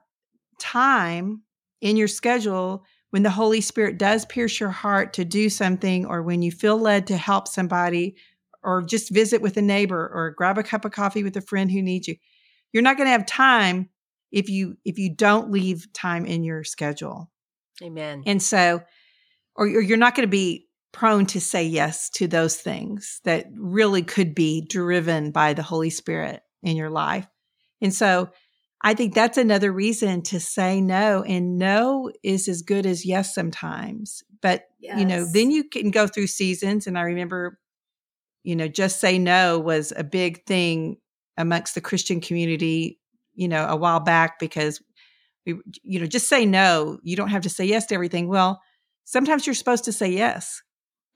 time 0.61 1.43
in 1.81 1.97
your 1.97 2.09
schedule 2.09 2.85
when 3.11 3.23
the 3.23 3.31
Holy 3.31 3.61
Spirit 3.61 3.99
does 3.99 4.25
pierce 4.25 4.61
your 4.61 4.71
heart 4.71 5.13
to 5.15 5.25
do 5.25 5.49
something, 5.49 6.07
or 6.07 6.23
when 6.23 6.43
you 6.43 6.51
feel 6.53 6.79
led 6.79 7.07
to 7.09 7.17
help 7.17 7.49
somebody, 7.49 8.17
or 8.63 8.83
just 8.83 9.11
visit 9.11 9.43
with 9.43 9.57
a 9.57 9.63
neighbor, 9.63 10.11
or 10.13 10.31
grab 10.31 10.59
a 10.59 10.63
cup 10.63 10.85
of 10.85 10.93
coffee 10.93 11.25
with 11.25 11.37
a 11.37 11.41
friend 11.41 11.71
who 11.71 11.83
needs 11.83 12.09
you, 12.09 12.17
you're 12.73 12.83
not 12.83 12.97
going 12.97 13.07
to 13.07 13.13
have 13.13 13.27
time 13.27 13.89
if 14.31 14.49
you 14.49 14.77
if 14.85 14.99
you 14.99 15.15
don't 15.15 15.51
leave 15.51 15.93
time 15.93 16.25
in 16.25 16.45
your 16.45 16.63
schedule. 16.65 17.31
Amen. 17.83 18.23
And 18.27 18.43
so, 18.43 18.83
or 19.57 19.67
you're 19.67 19.97
not 19.97 20.15
going 20.15 20.27
to 20.27 20.31
be 20.31 20.69
prone 20.93 21.27
to 21.27 21.41
say 21.41 21.65
yes 21.65 22.11
to 22.11 22.27
those 22.27 22.57
things 22.57 23.21
that 23.25 23.47
really 23.55 24.03
could 24.03 24.35
be 24.35 24.61
driven 24.61 25.31
by 25.31 25.55
the 25.55 25.63
Holy 25.63 25.91
Spirit 25.91 26.43
in 26.63 26.77
your 26.77 26.91
life. 26.91 27.27
And 27.81 27.95
so 27.95 28.31
I 28.83 28.95
think 28.95 29.15
that's 29.15 29.37
another 29.37 29.73
reason 29.73 30.23
to 30.23 30.41
say 30.41 30.81
no. 30.81 31.23
And 31.23 31.59
no 31.59 32.11
is 32.23 32.49
as 32.49 32.63
good 32.63 32.87
as 32.87 33.05
yes 33.05 33.35
sometimes. 33.35 34.23
But, 34.41 34.65
yes. 34.79 34.99
you 34.99 35.05
know, 35.05 35.27
then 35.31 35.51
you 35.51 35.65
can 35.65 35.91
go 35.91 36.07
through 36.07 36.29
seasons. 36.29 36.87
And 36.87 36.99
I 36.99 37.03
remember, 37.03 37.59
you 38.43 38.57
know, 38.57 38.69
just 38.69 39.01
say 39.01 39.19
no 39.19 39.59
was 39.59 39.93
a 39.95 40.05
big 40.05 40.47
thing 40.47 40.97
amongst 41.37 41.75
the 41.75 41.83
Christian 41.83 42.21
community, 42.21 42.99
you 43.35 43.49
know, 43.49 43.67
a 43.67 43.77
while 43.77 44.01
back 44.01 44.39
because 44.39 44.83
we, 45.45 45.57
you 45.83 46.01
know, 46.01 46.07
just 46.07 46.29
say 46.29 46.47
no. 46.47 46.99
You 47.03 47.17
don't 47.17 47.29
have 47.29 47.43
to 47.43 47.51
say 47.51 47.67
yes 47.67 47.87
to 47.87 47.95
everything. 47.95 48.29
Well, 48.29 48.63
sometimes 49.05 49.47
you're 49.47 49.55
supposed 49.55 49.85
to 49.85 49.93
say 49.93 50.09
yes. 50.09 50.63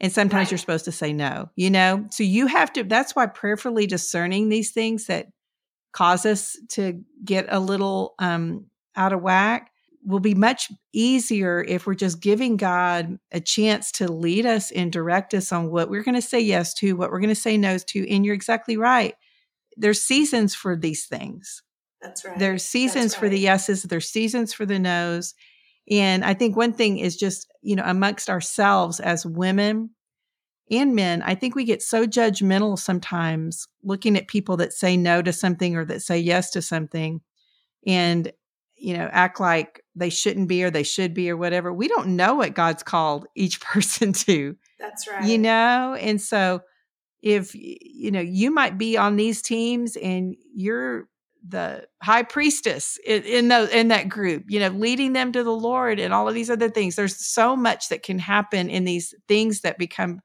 And 0.01 0.13
sometimes 0.13 0.47
right. 0.47 0.51
you're 0.51 0.59
supposed 0.59 0.85
to 0.87 0.93
say 0.93 1.13
no, 1.13 1.51
you 1.57 1.71
know? 1.71 2.07
So 2.11 2.25
you 2.25 2.47
have 2.49 2.73
to, 2.75 2.85
that's 2.85 3.15
why 3.15 3.27
prayerfully 3.27 3.87
discerning 3.87 4.49
these 4.49 4.73
things 4.73 5.07
that 5.07 5.29
cause 5.95 6.27
us 6.27 6.59
to 6.69 7.01
get 7.25 7.47
a 7.49 7.61
little 7.61 8.15
um, 8.19 8.67
out 8.97 9.13
of 9.13 9.23
whack 9.23 9.71
will 10.05 10.21
be 10.21 10.35
much 10.35 10.71
easier 10.93 11.65
if 11.67 11.87
we're 11.87 11.95
just 11.95 12.21
giving 12.21 12.59
God 12.59 13.19
a 13.33 13.41
chance 13.41 13.91
to 13.93 14.11
lead 14.11 14.45
us 14.45 14.71
and 14.71 14.93
direct 14.93 15.33
us 15.33 15.51
on 15.51 15.71
what 15.71 15.89
we're 15.89 16.03
going 16.03 16.15
to 16.15 16.21
say 16.21 16.41
yes 16.41 16.75
to, 16.75 16.95
what 16.95 17.11
we're 17.11 17.21
going 17.21 17.31
to 17.31 17.35
say 17.35 17.57
no 17.57 17.79
to. 17.79 18.11
And 18.11 18.27
you're 18.27 18.35
exactly 18.35 18.77
right. 18.77 19.15
There's 19.77 20.03
seasons 20.03 20.55
for 20.55 20.77
these 20.77 21.07
things. 21.07 21.63
That's 22.03 22.25
right. 22.25 22.39
There's 22.39 22.65
seasons 22.65 23.15
for 23.15 23.31
the 23.31 23.39
yeses, 23.39 23.83
there's 23.85 24.11
seasons 24.11 24.53
for 24.53 24.67
the 24.67 24.79
nos. 24.79 25.35
And 25.91 26.25
I 26.25 26.35
think 26.35 26.57
one 26.57 26.73
thing 26.73 26.99
is 26.99 27.17
just, 27.17 27.51
you 27.63 27.77
know, 27.77 27.85
amongst 27.87 28.29
ourselves 28.29 29.01
as 29.01 29.25
women, 29.25 29.91
and 30.71 30.95
men, 30.95 31.23
I 31.23 31.35
think 31.35 31.55
we 31.55 31.65
get 31.65 31.83
so 31.83 32.07
judgmental 32.07 32.79
sometimes 32.79 33.69
looking 33.83 34.17
at 34.17 34.29
people 34.29 34.57
that 34.59 34.73
say 34.73 34.97
no 34.97 35.21
to 35.21 35.33
something 35.33 35.77
or 35.77 35.85
that 35.85 36.03
say 36.03 36.19
yes 36.19 36.51
to 36.53 36.63
something 36.63 37.21
and, 37.87 38.33
you 38.77 38.97
know, 38.97 39.09
act 39.13 39.41
like 39.41 39.83
they 39.95 40.09
shouldn't 40.09 40.49
be 40.49 40.65
or 40.65 40.71
they 40.71 40.83
should 40.83 41.13
be 41.13 41.31
or 41.31 41.37
whatever. 41.37 41.73
We 41.73 41.87
don't 41.87 42.17
know 42.17 42.35
what 42.35 42.55
God's 42.55 42.83
called 42.83 43.27
each 43.37 43.61
person 43.61 44.13
to. 44.15 44.57
That's 44.79 45.07
right. 45.07 45.25
You 45.25 45.39
know, 45.39 45.97
and 46.01 46.21
so 46.21 46.63
if, 47.23 47.55
you 47.55 48.11
know, 48.11 48.21
you 48.21 48.51
might 48.51 48.79
be 48.79 48.97
on 48.97 49.17
these 49.17 49.43
teams 49.43 49.97
and 49.97 50.35
you're 50.55 51.09
the 51.47 51.87
high 52.03 52.23
priestess 52.23 52.99
in, 53.05 53.23
in, 53.23 53.49
the, 53.49 53.79
in 53.79 53.89
that 53.89 54.09
group, 54.09 54.45
you 54.49 54.61
know, 54.61 54.69
leading 54.69 55.13
them 55.13 55.31
to 55.33 55.43
the 55.43 55.53
Lord 55.53 56.01
and 56.01 56.15
all 56.15 56.27
of 56.27 56.35
these 56.35 56.49
other 56.49 56.71
things. 56.71 56.97
There's 56.97 57.17
so 57.17 57.55
much 57.55 57.91
that 57.91 58.03
can 58.03 58.19
happen 58.19 58.71
in 58.71 58.85
these 58.85 59.15
things 59.29 59.61
that 59.61 59.77
become 59.77 60.21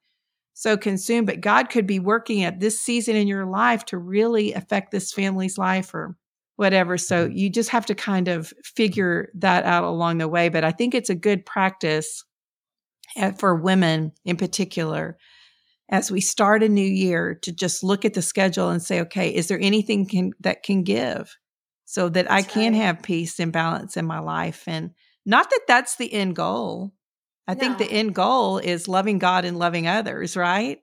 so 0.60 0.76
consumed, 0.76 1.26
but 1.26 1.40
God 1.40 1.70
could 1.70 1.88
be 1.88 2.00
working 2.00 2.44
at 2.44 2.60
this 2.60 2.82
season 2.82 3.16
in 3.16 3.30
your 3.30 3.46
life 3.46 3.86
to 3.86 3.98
really 3.98 4.52
affect 4.52 4.92
this 4.92 5.14
family's 5.14 5.58
life 5.58 5.94
or 5.94 6.18
whatever. 6.58 6.98
So 6.98 7.28
you 7.28 7.50
just 7.50 7.70
have 7.70 7.86
to 7.86 7.96
kind 7.96 8.28
of 8.28 8.52
figure 8.66 9.30
that 9.36 9.64
out 9.64 9.86
along 9.86 10.18
the 10.18 10.28
way. 10.28 10.50
But 10.50 10.66
I 10.66 10.72
think 10.72 10.94
it's 10.94 11.10
a 11.10 11.16
good 11.16 11.46
practice 11.46 12.26
eh, 13.16 13.32
for 13.40 13.56
women 13.56 14.12
in 14.26 14.36
particular 14.36 15.18
as 15.88 16.12
we 16.12 16.20
start 16.20 16.62
a 16.62 16.68
new 16.68 16.82
year 16.82 17.36
to 17.36 17.54
just 17.54 17.82
look 17.82 18.04
at 18.04 18.14
the 18.14 18.22
schedule 18.22 18.70
and 18.70 18.84
say, 18.84 19.00
okay, 19.00 19.34
is 19.34 19.48
there 19.48 19.62
anything 19.62 20.06
can, 20.06 20.34
that 20.42 20.64
can 20.64 20.84
give 20.84 21.38
so 21.86 22.10
that 22.10 22.28
that's 22.28 22.34
I 22.34 22.42
can 22.42 22.74
right. 22.74 22.82
have 22.82 23.02
peace 23.02 23.40
and 23.40 23.54
balance 23.54 23.96
in 23.96 24.06
my 24.06 24.20
life? 24.20 24.66
And 24.68 24.92
not 25.26 25.50
that 25.50 25.62
that's 25.70 25.96
the 25.96 26.12
end 26.12 26.36
goal, 26.36 26.92
I 27.50 27.56
no. 27.56 27.60
think 27.60 27.80
the 27.80 27.92
end 27.92 28.14
goal 28.14 28.60
is 28.60 28.88
loving 28.88 29.18
God 29.18 29.44
and 29.44 29.58
loving 29.58 29.88
others, 29.88 30.38
right? 30.38 30.80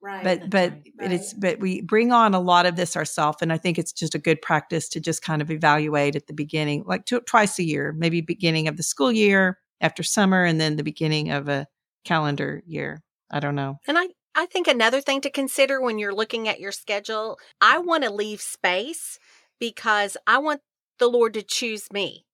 Right. 0.00 0.22
But 0.22 0.48
but 0.48 0.72
right. 1.00 1.12
it's 1.12 1.34
but 1.34 1.58
we 1.58 1.80
bring 1.80 2.12
on 2.12 2.34
a 2.34 2.40
lot 2.40 2.66
of 2.66 2.76
this 2.76 2.96
ourselves, 2.96 3.38
and 3.40 3.52
I 3.52 3.56
think 3.58 3.80
it's 3.80 3.92
just 3.92 4.14
a 4.14 4.20
good 4.20 4.40
practice 4.40 4.88
to 4.90 5.00
just 5.00 5.22
kind 5.22 5.42
of 5.42 5.50
evaluate 5.50 6.14
at 6.14 6.28
the 6.28 6.32
beginning, 6.32 6.84
like 6.86 7.04
two, 7.04 7.20
twice 7.22 7.58
a 7.58 7.64
year, 7.64 7.92
maybe 7.92 8.20
beginning 8.20 8.68
of 8.68 8.76
the 8.76 8.84
school 8.84 9.10
year, 9.10 9.58
after 9.80 10.04
summer, 10.04 10.44
and 10.44 10.60
then 10.60 10.76
the 10.76 10.84
beginning 10.84 11.30
of 11.30 11.48
a 11.48 11.66
calendar 12.04 12.62
year. 12.64 13.02
I 13.32 13.40
don't 13.40 13.56
know. 13.56 13.80
And 13.88 13.98
I 13.98 14.06
I 14.36 14.46
think 14.46 14.68
another 14.68 15.00
thing 15.00 15.20
to 15.22 15.30
consider 15.30 15.80
when 15.80 15.98
you're 15.98 16.14
looking 16.14 16.46
at 16.46 16.60
your 16.60 16.72
schedule, 16.72 17.38
I 17.60 17.78
want 17.78 18.04
to 18.04 18.12
leave 18.12 18.40
space 18.40 19.18
because 19.58 20.16
I 20.28 20.38
want 20.38 20.60
the 21.00 21.08
Lord 21.08 21.34
to 21.34 21.42
choose 21.42 21.90
me. 21.92 22.24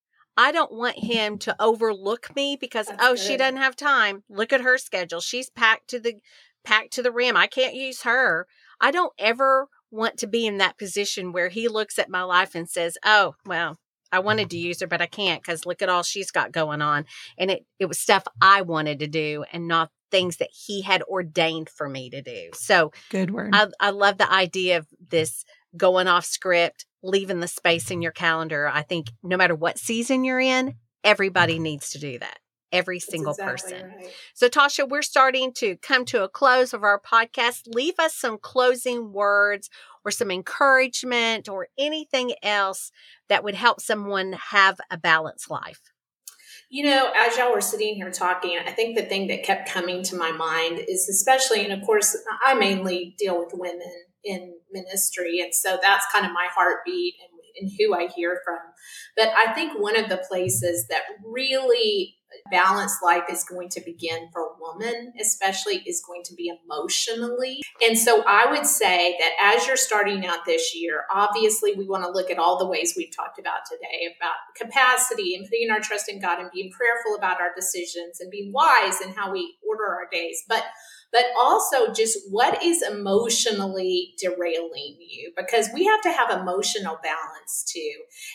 I 0.40 0.52
don't 0.52 0.72
want 0.72 0.98
him 0.98 1.36
to 1.40 1.54
overlook 1.60 2.34
me 2.34 2.56
because 2.58 2.86
That's 2.86 3.04
oh 3.04 3.10
good. 3.10 3.18
she 3.18 3.36
doesn't 3.36 3.58
have 3.58 3.76
time. 3.76 4.22
Look 4.30 4.54
at 4.54 4.62
her 4.62 4.78
schedule. 4.78 5.20
She's 5.20 5.50
packed 5.50 5.88
to 5.90 6.00
the 6.00 6.14
packed 6.64 6.94
to 6.94 7.02
the 7.02 7.12
rim. 7.12 7.36
I 7.36 7.46
can't 7.46 7.74
use 7.74 8.02
her. 8.02 8.46
I 8.80 8.90
don't 8.90 9.12
ever 9.18 9.68
want 9.90 10.16
to 10.18 10.26
be 10.26 10.46
in 10.46 10.56
that 10.56 10.78
position 10.78 11.32
where 11.32 11.50
he 11.50 11.68
looks 11.68 11.98
at 11.98 12.08
my 12.08 12.22
life 12.22 12.54
and 12.54 12.70
says, 12.70 12.96
"Oh, 13.04 13.34
well, 13.44 13.76
I 14.10 14.20
wanted 14.20 14.48
to 14.50 14.56
use 14.58 14.80
her, 14.80 14.86
but 14.86 15.02
I 15.02 15.06
can't 15.06 15.42
because 15.42 15.66
look 15.66 15.82
at 15.82 15.90
all 15.90 16.02
she's 16.02 16.30
got 16.30 16.52
going 16.52 16.80
on." 16.80 17.04
And 17.36 17.50
it 17.50 17.66
it 17.78 17.84
was 17.86 18.00
stuff 18.00 18.24
I 18.40 18.62
wanted 18.62 19.00
to 19.00 19.08
do 19.08 19.44
and 19.52 19.68
not 19.68 19.90
things 20.10 20.38
that 20.38 20.50
he 20.52 20.80
had 20.80 21.02
ordained 21.02 21.68
for 21.68 21.86
me 21.86 22.08
to 22.10 22.22
do. 22.22 22.48
So 22.54 22.92
good 23.10 23.30
word. 23.30 23.50
I, 23.52 23.68
I 23.78 23.90
love 23.90 24.16
the 24.16 24.32
idea 24.32 24.78
of 24.78 24.86
this 25.10 25.44
going 25.76 26.08
off 26.08 26.24
script, 26.24 26.86
leaving 27.02 27.40
the 27.40 27.48
space 27.48 27.90
in 27.90 28.02
your 28.02 28.12
calendar. 28.12 28.68
I 28.68 28.82
think 28.82 29.10
no 29.22 29.36
matter 29.36 29.54
what 29.54 29.78
season 29.78 30.24
you're 30.24 30.40
in, 30.40 30.74
everybody 31.04 31.58
needs 31.58 31.90
to 31.90 31.98
do 31.98 32.18
that. 32.18 32.38
Every 32.72 33.00
single 33.00 33.32
exactly 33.32 33.52
person. 33.52 33.92
Right. 33.96 34.14
So, 34.34 34.48
Tasha, 34.48 34.88
we're 34.88 35.02
starting 35.02 35.52
to 35.54 35.76
come 35.78 36.04
to 36.06 36.22
a 36.22 36.28
close 36.28 36.72
of 36.72 36.84
our 36.84 37.00
podcast. 37.00 37.62
Leave 37.66 37.98
us 37.98 38.14
some 38.14 38.38
closing 38.38 39.12
words 39.12 39.68
or 40.04 40.12
some 40.12 40.30
encouragement 40.30 41.48
or 41.48 41.66
anything 41.76 42.32
else 42.44 42.92
that 43.28 43.42
would 43.42 43.56
help 43.56 43.80
someone 43.80 44.34
have 44.34 44.78
a 44.88 44.96
balanced 44.96 45.50
life. 45.50 45.80
You 46.68 46.84
know, 46.84 47.12
as 47.16 47.36
y'all 47.36 47.52
were 47.52 47.60
sitting 47.60 47.96
here 47.96 48.12
talking, 48.12 48.56
I 48.64 48.70
think 48.70 48.96
the 48.96 49.02
thing 49.02 49.26
that 49.26 49.42
kept 49.42 49.68
coming 49.68 50.04
to 50.04 50.14
my 50.14 50.30
mind 50.30 50.78
is 50.78 51.08
especially, 51.08 51.64
and 51.64 51.72
of 51.72 51.84
course, 51.84 52.16
I 52.46 52.54
mainly 52.54 53.16
deal 53.18 53.36
with 53.36 53.50
women 53.52 53.90
in 54.24 54.54
ministry. 54.70 55.40
And 55.40 55.54
so 55.54 55.78
that's 55.80 56.06
kind 56.12 56.26
of 56.26 56.32
my 56.32 56.48
heartbeat 56.54 57.14
and, 57.22 57.40
and 57.60 57.72
who 57.78 57.94
I 57.94 58.08
hear 58.14 58.40
from. 58.44 58.58
But 59.16 59.28
I 59.36 59.52
think 59.52 59.78
one 59.78 59.98
of 59.98 60.08
the 60.08 60.22
places 60.28 60.86
that 60.88 61.02
really 61.24 62.16
balanced 62.50 63.02
life 63.02 63.24
is 63.30 63.44
going 63.44 63.68
to 63.68 63.80
begin 63.80 64.28
for 64.32 64.42
a 64.42 64.60
woman, 64.60 65.12
especially, 65.20 65.82
is 65.86 66.02
going 66.06 66.22
to 66.24 66.34
be 66.34 66.52
emotionally. 66.64 67.60
And 67.82 67.98
so 67.98 68.22
I 68.26 68.50
would 68.50 68.66
say 68.66 69.16
that 69.18 69.56
as 69.56 69.66
you're 69.66 69.76
starting 69.76 70.26
out 70.26 70.44
this 70.46 70.74
year, 70.74 71.04
obviously 71.12 71.74
we 71.74 71.88
want 71.88 72.04
to 72.04 72.10
look 72.10 72.30
at 72.30 72.38
all 72.38 72.58
the 72.58 72.66
ways 72.66 72.94
we've 72.96 73.14
talked 73.14 73.38
about 73.38 73.60
today 73.68 74.14
about 74.16 74.36
capacity 74.56 75.34
and 75.34 75.46
putting 75.46 75.70
our 75.70 75.80
trust 75.80 76.08
in 76.08 76.20
God 76.20 76.38
and 76.38 76.50
being 76.52 76.70
prayerful 76.70 77.16
about 77.16 77.40
our 77.40 77.50
decisions 77.54 78.20
and 78.20 78.30
being 78.30 78.52
wise 78.52 79.00
in 79.00 79.12
how 79.12 79.32
we 79.32 79.56
order 79.68 79.86
our 79.86 80.08
days. 80.10 80.44
But 80.48 80.64
but 81.12 81.24
also 81.38 81.92
just 81.92 82.18
what 82.30 82.62
is 82.62 82.82
emotionally 82.82 84.14
derailing 84.18 84.96
you 84.98 85.32
because 85.36 85.68
we 85.74 85.84
have 85.84 86.00
to 86.02 86.12
have 86.12 86.30
emotional 86.30 86.98
balance 87.02 87.64
too 87.66 87.94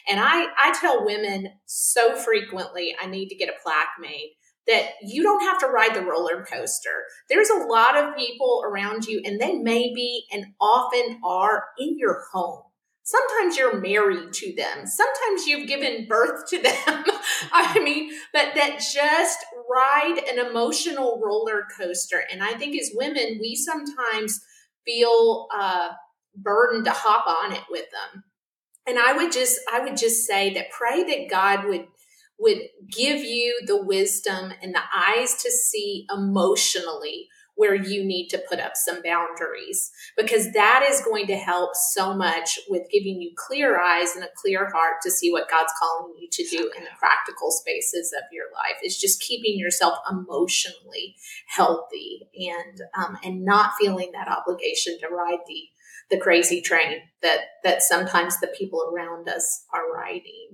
and 0.09 0.19
i 0.19 0.47
i 0.57 0.73
tell 0.79 1.05
women 1.05 1.47
so 1.65 2.15
frequently 2.15 2.95
i 3.01 3.05
need 3.05 3.29
to 3.29 3.35
get 3.35 3.49
a 3.49 3.63
plaque 3.63 3.88
made 3.99 4.35
that 4.67 4.91
you 5.03 5.23
don't 5.23 5.43
have 5.43 5.59
to 5.59 5.67
ride 5.67 5.93
the 5.93 6.01
roller 6.01 6.43
coaster. 6.43 7.05
There's 7.29 7.49
a 7.49 7.65
lot 7.65 7.95
of 7.95 8.15
people 8.15 8.63
around 8.65 9.05
you, 9.05 9.21
and 9.23 9.39
they 9.39 9.57
may 9.57 9.93
be 9.93 10.25
and 10.31 10.45
often 10.59 11.19
are 11.23 11.65
in 11.77 11.97
your 11.97 12.23
home. 12.31 12.63
Sometimes 13.03 13.55
you're 13.55 13.79
married 13.79 14.33
to 14.33 14.55
them. 14.55 14.88
Sometimes 14.88 15.45
you've 15.45 15.67
given 15.67 16.07
birth 16.09 16.49
to 16.49 16.59
them. 16.59 16.73
I 17.51 17.79
mean, 17.83 18.11
but 18.33 18.55
that 18.55 18.79
just 18.79 19.45
ride 19.69 20.21
an 20.30 20.39
emotional 20.39 21.21
roller 21.23 21.63
coaster. 21.78 22.23
And 22.32 22.43
I 22.43 22.54
think 22.54 22.80
as 22.80 22.91
women, 22.93 23.38
we 23.39 23.56
sometimes 23.56 24.41
feel 24.86 25.47
uh, 25.54 25.89
burdened 26.36 26.86
to 26.86 26.91
hop 26.91 27.25
on 27.28 27.54
it 27.54 27.63
with 27.69 27.86
them. 27.91 28.23
And 28.88 28.99
I 28.99 29.13
would 29.13 29.32
just, 29.32 29.60
I 29.71 29.80
would 29.80 29.97
just 29.97 30.25
say 30.25 30.54
that 30.54 30.71
pray 30.71 31.04
that 31.04 31.30
God 31.30 31.65
would 31.65 31.88
would 32.38 32.60
give 32.91 33.23
you 33.23 33.62
the 33.65 33.82
wisdom 33.82 34.51
and 34.62 34.75
the 34.75 34.82
eyes 34.93 35.36
to 35.36 35.49
see 35.49 36.06
emotionally 36.13 37.30
where 37.55 37.75
you 37.75 38.03
need 38.03 38.27
to 38.27 38.43
put 38.49 38.59
up 38.59 38.73
some 38.75 39.01
boundaries 39.01 39.91
because 40.17 40.51
that 40.51 40.85
is 40.89 41.01
going 41.01 41.25
to 41.27 41.35
help 41.35 41.71
so 41.73 42.13
much 42.13 42.59
with 42.69 42.89
giving 42.91 43.21
you 43.21 43.31
clear 43.35 43.79
eyes 43.79 44.15
and 44.15 44.23
a 44.23 44.29
clear 44.35 44.69
heart 44.69 44.95
to 45.01 45.11
see 45.11 45.31
what 45.31 45.49
God's 45.49 45.73
calling 45.79 46.13
you 46.19 46.27
to 46.31 46.43
do 46.49 46.71
in 46.77 46.83
the 46.83 46.89
practical 46.99 47.51
spaces 47.51 48.13
of 48.13 48.23
your 48.31 48.45
life. 48.53 48.81
Is 48.83 48.97
just 48.97 49.21
keeping 49.21 49.57
yourself 49.57 49.97
emotionally 50.09 51.15
healthy 51.47 52.27
and 52.35 52.81
um, 52.97 53.17
and 53.23 53.43
not 53.43 53.73
feeling 53.79 54.11
that 54.13 54.27
obligation 54.27 54.99
to 54.99 55.07
ride 55.07 55.39
the 55.47 55.63
the 56.09 56.17
crazy 56.19 56.61
train 56.61 56.99
that 57.21 57.39
that 57.63 57.81
sometimes 57.81 58.39
the 58.39 58.47
people 58.47 58.91
around 58.93 59.27
us 59.27 59.65
are 59.73 59.91
riding. 59.91 60.49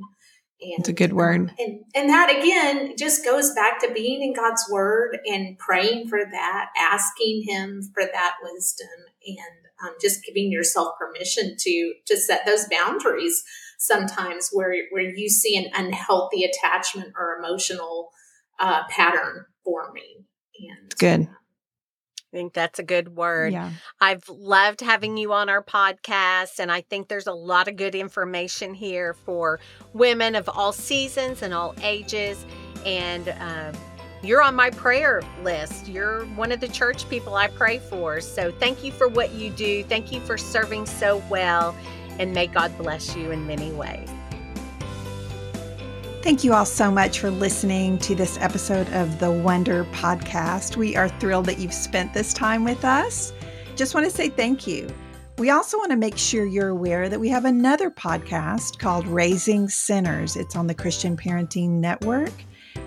And, 0.61 0.79
it's 0.79 0.89
a 0.89 0.93
good 0.93 1.13
word. 1.13 1.41
Um, 1.41 1.51
and, 1.57 1.79
and 1.95 2.09
that 2.09 2.29
again 2.29 2.95
just 2.97 3.25
goes 3.25 3.53
back 3.53 3.79
to 3.81 3.91
being 3.91 4.21
in 4.21 4.33
God's 4.33 4.63
word 4.69 5.17
and 5.25 5.57
praying 5.57 6.07
for 6.07 6.19
that, 6.19 6.69
asking 6.77 7.43
Him 7.47 7.81
for 7.93 8.03
that 8.03 8.35
wisdom, 8.43 8.87
and 9.25 9.87
um, 9.89 9.95
just 9.99 10.23
giving 10.23 10.51
yourself 10.51 10.93
permission 10.99 11.55
to 11.57 11.93
to 12.05 12.17
set 12.17 12.45
those 12.45 12.67
boundaries. 12.69 13.43
Sometimes 13.79 14.49
where 14.51 14.75
where 14.91 15.01
you 15.01 15.29
see 15.29 15.57
an 15.57 15.71
unhealthy 15.73 16.43
attachment 16.43 17.13
or 17.17 17.37
emotional 17.39 18.11
uh, 18.59 18.83
pattern 18.89 19.45
forming. 19.63 20.25
And 20.59 20.85
it's 20.85 20.95
good. 20.95 21.27
I 22.31 22.37
think 22.37 22.53
that's 22.53 22.79
a 22.79 22.83
good 22.83 23.15
word. 23.15 23.51
Yeah. 23.51 23.71
I've 23.99 24.27
loved 24.29 24.79
having 24.79 25.17
you 25.17 25.33
on 25.33 25.49
our 25.49 25.61
podcast, 25.61 26.59
and 26.59 26.71
I 26.71 26.81
think 26.81 27.09
there's 27.09 27.27
a 27.27 27.33
lot 27.33 27.67
of 27.67 27.75
good 27.75 27.93
information 27.93 28.73
here 28.73 29.13
for 29.13 29.59
women 29.93 30.35
of 30.35 30.47
all 30.47 30.71
seasons 30.71 31.41
and 31.41 31.53
all 31.53 31.75
ages. 31.81 32.45
And 32.85 33.29
um, 33.39 33.73
you're 34.23 34.41
on 34.41 34.55
my 34.55 34.69
prayer 34.69 35.21
list. 35.43 35.89
You're 35.89 36.25
one 36.27 36.53
of 36.53 36.61
the 36.61 36.69
church 36.69 37.09
people 37.09 37.35
I 37.35 37.49
pray 37.49 37.79
for. 37.79 38.21
So 38.21 38.51
thank 38.51 38.83
you 38.83 38.93
for 38.93 39.09
what 39.09 39.33
you 39.33 39.49
do. 39.49 39.83
Thank 39.83 40.11
you 40.11 40.21
for 40.21 40.37
serving 40.37 40.85
so 40.85 41.21
well, 41.29 41.75
and 42.17 42.33
may 42.33 42.47
God 42.47 42.77
bless 42.77 43.13
you 43.13 43.31
in 43.31 43.45
many 43.45 43.71
ways. 43.73 44.09
Thank 46.21 46.43
you 46.43 46.53
all 46.53 46.65
so 46.65 46.91
much 46.91 47.17
for 47.19 47.31
listening 47.31 47.97
to 47.97 48.13
this 48.13 48.37
episode 48.37 48.87
of 48.93 49.19
the 49.19 49.31
Wonder 49.31 49.85
Podcast. 49.85 50.77
We 50.77 50.95
are 50.95 51.09
thrilled 51.09 51.47
that 51.47 51.57
you've 51.57 51.73
spent 51.73 52.13
this 52.13 52.31
time 52.31 52.63
with 52.63 52.85
us. 52.85 53.33
Just 53.75 53.95
want 53.95 54.05
to 54.05 54.15
say 54.15 54.29
thank 54.29 54.67
you. 54.67 54.87
We 55.39 55.49
also 55.49 55.79
want 55.79 55.89
to 55.89 55.97
make 55.97 56.19
sure 56.19 56.45
you're 56.45 56.67
aware 56.69 57.09
that 57.09 57.19
we 57.19 57.27
have 57.29 57.45
another 57.45 57.89
podcast 57.89 58.77
called 58.77 59.07
Raising 59.07 59.67
Sinners. 59.67 60.35
It's 60.35 60.55
on 60.55 60.67
the 60.67 60.75
Christian 60.75 61.17
Parenting 61.17 61.69
Network. 61.69 62.33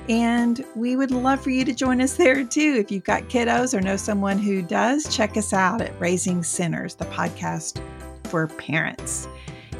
And 0.08 0.64
we 0.76 0.94
would 0.94 1.10
love 1.10 1.42
for 1.42 1.50
you 1.50 1.64
to 1.64 1.74
join 1.74 2.00
us 2.00 2.14
there 2.14 2.44
too. 2.44 2.76
If 2.78 2.92
you've 2.92 3.02
got 3.02 3.28
kiddos 3.28 3.76
or 3.76 3.80
know 3.80 3.96
someone 3.96 4.38
who 4.38 4.62
does, 4.62 5.14
check 5.14 5.36
us 5.36 5.52
out 5.52 5.80
at 5.80 6.00
Raising 6.00 6.44
Sinners, 6.44 6.94
the 6.94 7.06
podcast 7.06 7.82
for 8.28 8.46
parents. 8.46 9.26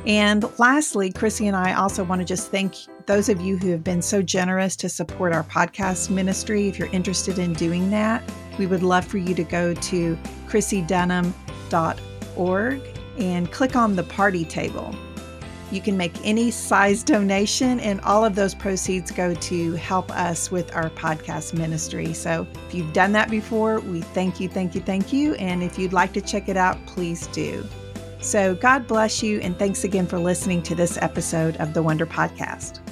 And 0.07 0.45
lastly, 0.59 1.11
Chrissie 1.11 1.47
and 1.47 1.57
I 1.57 1.75
also 1.75 2.05
want 2.05 2.21
to 2.21 2.27
just 2.27 2.51
thank 2.51 2.75
those 3.07 3.29
of 3.29 3.41
you 3.41 3.57
who 3.57 3.71
have 3.71 3.85
been 3.85 4.03
so 4.03 4.23
generous 4.23 4.77
to 4.77 4.89
support 4.89 5.33
our 5.33 5.45
podcast 5.45 6.11
ministry. 6.11 6.69
If 6.69 6.79
you're 6.79 6.93
interested 6.93 7.39
in 7.39 7.55
doing 7.55 7.91
that, 7.91 8.23
we 8.59 8.67
would 8.67 8.83
love 8.83 9.05
for 9.05 9.19
you 9.19 9.35
to 9.35 9.45
go 9.45 9.75
to 9.75 10.19
chrissiedunham.org 10.47 12.83
and 13.19 13.53
click 13.53 13.77
on 13.77 13.97
the 13.97 14.03
party 14.03 14.45
table. 14.45 14.95
You 15.71 15.81
can 15.81 15.97
make 15.97 16.13
any 16.23 16.51
size 16.51 17.03
donation, 17.03 17.81
and 17.81 18.01
all 18.03 18.25
of 18.25 18.35
those 18.35 18.55
proceeds 18.55 19.11
go 19.11 19.35
to 19.35 19.73
help 19.73 20.11
us 20.13 20.51
with 20.51 20.75
our 20.77 20.91
podcast 20.91 21.55
ministry. 21.55 22.13
So 22.13 22.47
if 22.69 22.75
you've 22.75 22.93
done 22.93 23.13
that 23.13 23.31
before, 23.31 23.81
we 23.81 24.03
thank 24.03 24.39
you, 24.39 24.49
thank 24.49 24.75
you, 24.75 24.81
thank 24.83 25.13
you. 25.13 25.35
And 25.35 25.63
if 25.63 25.79
you'd 25.79 25.93
like 25.93 26.13
to 26.13 26.21
check 26.21 26.49
it 26.49 26.57
out, 26.57 26.85
please 26.87 27.27
do. 27.29 27.67
So, 28.25 28.55
God 28.55 28.87
bless 28.87 29.23
you, 29.23 29.39
and 29.41 29.59
thanks 29.59 29.85
again 29.85 30.07
for 30.07 30.19
listening 30.19 30.63
to 30.63 30.75
this 30.75 30.97
episode 31.03 31.59
of 31.59 31.75
the 31.75 31.83
Wonder 31.83 32.07
Podcast. 32.07 32.84